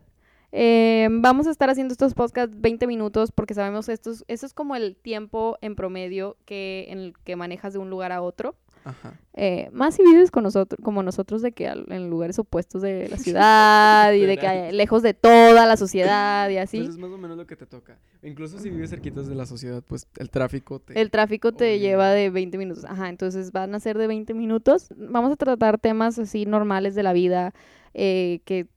Eh, 0.51 1.07
vamos 1.09 1.47
a 1.47 1.51
estar 1.51 1.69
haciendo 1.69 1.93
estos 1.93 2.13
podcasts 2.13 2.53
20 2.59 2.85
minutos 2.85 3.31
porque 3.31 3.53
sabemos 3.53 3.87
esto 3.87 4.11
es, 4.11 4.25
eso 4.27 4.45
es 4.45 4.53
como 4.53 4.75
el 4.75 4.97
tiempo 4.97 5.57
en 5.61 5.75
promedio 5.75 6.37
que 6.45 6.87
en 6.89 6.99
el 6.99 7.13
que 7.23 7.37
manejas 7.37 7.73
de 7.73 7.79
un 7.79 7.89
lugar 7.89 8.11
a 8.11 8.21
otro. 8.21 8.55
Ajá. 8.83 9.19
Eh, 9.33 9.69
más 9.71 9.95
si 9.95 10.03
vives 10.03 10.31
con 10.31 10.43
nosotros, 10.43 10.79
como 10.83 11.03
nosotros, 11.03 11.41
de 11.41 11.51
que 11.51 11.67
en 11.67 12.09
lugares 12.09 12.39
opuestos 12.39 12.81
de 12.81 13.07
la 13.09 13.17
ciudad 13.17 14.11
y 14.13 14.21
de 14.21 14.37
que 14.37 14.71
lejos 14.71 15.03
de 15.03 15.13
toda 15.13 15.65
la 15.65 15.77
sociedad 15.77 16.49
y 16.49 16.57
así. 16.57 16.79
Pues 16.79 16.89
es 16.89 16.97
más 16.97 17.11
o 17.11 17.17
menos 17.17 17.37
lo 17.37 17.45
que 17.45 17.55
te 17.55 17.65
toca. 17.65 17.97
Incluso 18.23 18.59
si 18.59 18.69
vives 18.69 18.89
cerquitas 18.89 19.27
de 19.27 19.35
la 19.35 19.45
sociedad, 19.45 19.83
pues 19.87 20.07
el 20.17 20.29
tráfico 20.29 20.79
te... 20.79 20.99
El 20.99 21.11
tráfico 21.11 21.51
te 21.51 21.79
lleva 21.79 22.09
de 22.09 22.29
20 22.29 22.57
minutos. 22.57 22.85
Ajá, 22.85 23.09
entonces 23.09 23.51
van 23.51 23.73
a 23.75 23.79
ser 23.79 23.97
de 23.97 24.07
20 24.07 24.33
minutos. 24.33 24.89
Vamos 24.97 25.31
a 25.31 25.35
tratar 25.35 25.77
temas 25.77 26.17
así 26.19 26.45
normales 26.45 26.95
de 26.95 27.03
la 27.03 27.13
vida, 27.13 27.53
eh, 27.93 28.41
que 28.45 28.67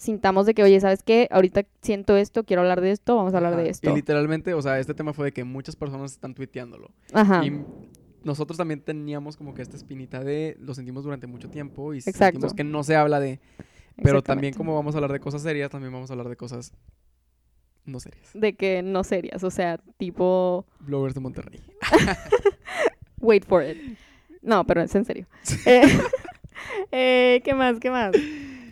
sintamos 0.00 0.46
de 0.46 0.54
que, 0.54 0.62
oye, 0.62 0.80
¿sabes 0.80 1.02
qué? 1.02 1.28
Ahorita 1.30 1.66
siento 1.82 2.16
esto, 2.16 2.44
quiero 2.44 2.62
hablar 2.62 2.80
de 2.80 2.90
esto, 2.90 3.16
vamos 3.16 3.34
a 3.34 3.36
hablar 3.36 3.52
Ajá. 3.52 3.62
de 3.62 3.68
esto. 3.68 3.90
Y 3.90 3.94
literalmente, 3.94 4.54
o 4.54 4.62
sea, 4.62 4.78
este 4.78 4.94
tema 4.94 5.12
fue 5.12 5.26
de 5.26 5.32
que 5.32 5.44
muchas 5.44 5.76
personas 5.76 6.12
están 6.12 6.34
tuiteándolo. 6.34 6.90
Ajá. 7.12 7.44
Y 7.44 7.62
nosotros 8.24 8.56
también 8.56 8.80
teníamos 8.80 9.36
como 9.36 9.52
que 9.52 9.60
esta 9.60 9.76
espinita 9.76 10.24
de 10.24 10.56
lo 10.58 10.74
sentimos 10.74 11.04
durante 11.04 11.26
mucho 11.26 11.50
tiempo 11.50 11.92
y 11.92 11.98
Exacto. 11.98 12.18
sentimos 12.24 12.54
que 12.54 12.64
no 12.64 12.82
se 12.82 12.96
habla 12.96 13.20
de... 13.20 13.40
Pero 14.02 14.22
también 14.22 14.54
como 14.54 14.74
vamos 14.74 14.94
a 14.94 14.98
hablar 14.98 15.12
de 15.12 15.20
cosas 15.20 15.42
serias, 15.42 15.70
también 15.70 15.92
vamos 15.92 16.08
a 16.08 16.14
hablar 16.14 16.30
de 16.30 16.36
cosas 16.36 16.72
no 17.84 18.00
serias. 18.00 18.30
De 18.32 18.54
que 18.54 18.80
no 18.82 19.04
serias, 19.04 19.44
o 19.44 19.50
sea, 19.50 19.78
tipo, 19.98 20.64
Bloggers 20.78 21.14
de 21.14 21.20
Monterrey. 21.20 21.60
wait 23.20 23.44
for 23.44 23.62
it. 23.62 23.98
No, 24.40 24.64
pero 24.64 24.80
es 24.80 24.94
en 24.94 25.04
serio. 25.04 25.26
Eh, 25.66 25.82
eh, 26.92 27.42
¿Qué 27.44 27.52
más? 27.52 27.78
¿Qué 27.78 27.90
más? 27.90 28.12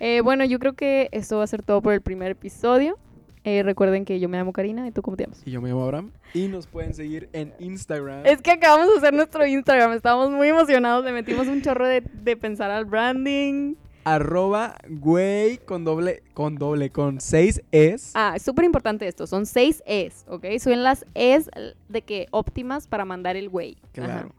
Eh, 0.01 0.21
bueno, 0.23 0.45
yo 0.45 0.59
creo 0.59 0.75
que 0.75 1.09
esto 1.13 1.39
va 1.39 1.45
a 1.45 1.47
ser 1.47 1.63
todo 1.63 1.83
por 1.83 1.93
el 1.93 2.01
primer 2.01 2.33
episodio. 2.33 2.99
Eh, 3.45 3.63
recuerden 3.63 4.05
que 4.05 4.21
yo 4.21 4.29
me 4.29 4.37
llamo 4.37 4.53
Karina 4.53 4.87
y 4.87 4.91
tú 4.91 5.01
cómo 5.01 5.17
te 5.17 5.25
llamas. 5.25 5.43
Y 5.47 5.51
yo 5.51 5.63
me 5.63 5.71
llamo 5.71 5.85
Abraham. 5.85 6.11
Y 6.35 6.49
nos 6.49 6.67
pueden 6.67 6.93
seguir 6.93 7.29
en 7.33 7.55
Instagram. 7.59 8.27
Es 8.27 8.43
que 8.43 8.51
acabamos 8.51 8.93
de 8.93 8.99
hacer 8.99 9.15
nuestro 9.15 9.47
Instagram, 9.47 9.93
estábamos 9.93 10.31
muy 10.31 10.49
emocionados, 10.49 11.05
le 11.05 11.13
metimos 11.13 11.47
un 11.47 11.63
chorro 11.63 11.87
de, 11.87 12.03
de 12.03 12.37
pensar 12.37 12.71
al 12.71 12.85
branding. 12.85 13.75
Arroba 14.05 14.75
güey 14.89 15.59
con 15.59 15.85
doble, 15.85 16.23
con 16.33 16.57
doble, 16.57 16.91
con 16.91 17.21
seis 17.21 17.63
es. 17.73 18.13
Ah, 18.15 18.35
es 18.37 18.43
súper 18.43 18.65
importante 18.65 19.07
esto, 19.07 19.27
son 19.27 19.45
seis 19.45 19.83
Es, 19.87 20.25
¿ok? 20.29 20.47
Son 20.61 20.83
las 20.83 21.05
Es 21.15 21.51
de 21.89 22.03
que 22.03 22.27
óptimas 22.31 22.87
para 22.87 23.05
mandar 23.05 23.37
el 23.37 23.49
güey. 23.49 23.77
Claro. 23.93 24.33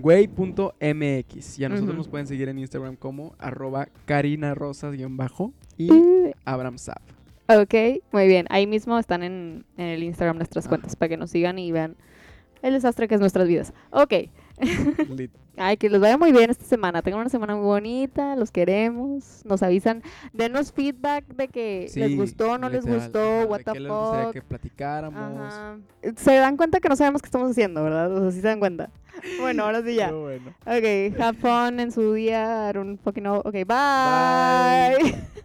Güey.mx. 0.00 1.58
Y 1.58 1.64
a 1.64 1.68
nosotros 1.68 1.96
nos 1.96 2.08
pueden 2.08 2.26
seguir 2.26 2.48
en 2.48 2.58
Instagram 2.58 2.96
como 2.96 3.34
arroba 3.38 3.88
Karina 4.06 4.54
Rosas-bajo 4.54 5.52
y 5.76 5.90
Ajá. 5.90 6.38
Abraham 6.44 6.78
Zap. 6.78 7.02
Ok, 7.48 8.02
muy 8.12 8.26
bien. 8.26 8.46
Ahí 8.50 8.66
mismo 8.66 8.98
están 8.98 9.22
en, 9.22 9.64
en 9.76 9.86
el 9.86 10.02
Instagram 10.02 10.36
nuestras 10.36 10.66
Ah. 10.66 10.68
cuentas 10.68 10.96
para 10.96 11.08
que 11.08 11.16
nos 11.16 11.30
sigan 11.30 11.58
y 11.58 11.72
vean 11.72 11.96
el 12.62 12.74
desastre 12.74 13.08
que 13.08 13.14
es 13.14 13.20
nuestras 13.20 13.48
vidas. 13.48 13.72
Ok. 13.90 14.12
Lit. 15.16 15.30
Ay, 15.60 15.76
que 15.76 15.90
les 15.90 16.00
vaya 16.00 16.16
muy 16.16 16.30
bien 16.30 16.50
esta 16.50 16.64
semana. 16.64 17.02
Tengan 17.02 17.20
una 17.20 17.30
semana 17.30 17.56
muy 17.56 17.64
bonita, 17.64 18.36
los 18.36 18.52
queremos. 18.52 19.42
Nos 19.44 19.64
avisan, 19.64 20.02
denos 20.32 20.70
feedback 20.72 21.24
de 21.34 21.48
que 21.48 21.90
les 21.96 22.16
gustó, 22.16 22.58
no 22.58 22.68
les 22.68 22.86
gustó, 22.86 23.44
what 23.48 23.62
the 23.64 23.72
qué 23.72 23.80
les 23.80 23.90
gustaría 23.90 24.24
fuck. 24.26 24.32
que 24.34 24.42
platicáramos. 24.42 25.52
Ajá. 25.52 25.78
Se 26.16 26.36
dan 26.36 26.56
cuenta 26.56 26.78
que 26.78 26.88
no 26.88 26.94
sabemos 26.94 27.22
qué 27.22 27.26
estamos 27.26 27.50
haciendo, 27.50 27.82
¿verdad? 27.82 28.12
O 28.16 28.20
sea, 28.20 28.30
sí 28.30 28.40
se 28.40 28.46
dan 28.46 28.60
cuenta. 28.60 28.90
Bueno, 29.38 29.64
ahora 29.64 29.82
sí 29.82 29.94
ya. 29.94 30.10
Bueno. 30.10 30.50
Ok, 30.66 31.20
have 31.20 31.38
fun 31.38 31.80
en 31.80 31.92
su 31.92 32.12
día. 32.14 32.68
I 32.68 32.72
don't 32.72 33.00
fucking 33.02 33.22
know. 33.22 33.38
Ok, 33.44 33.54
bye. 33.66 34.96
Bye. 34.98 35.14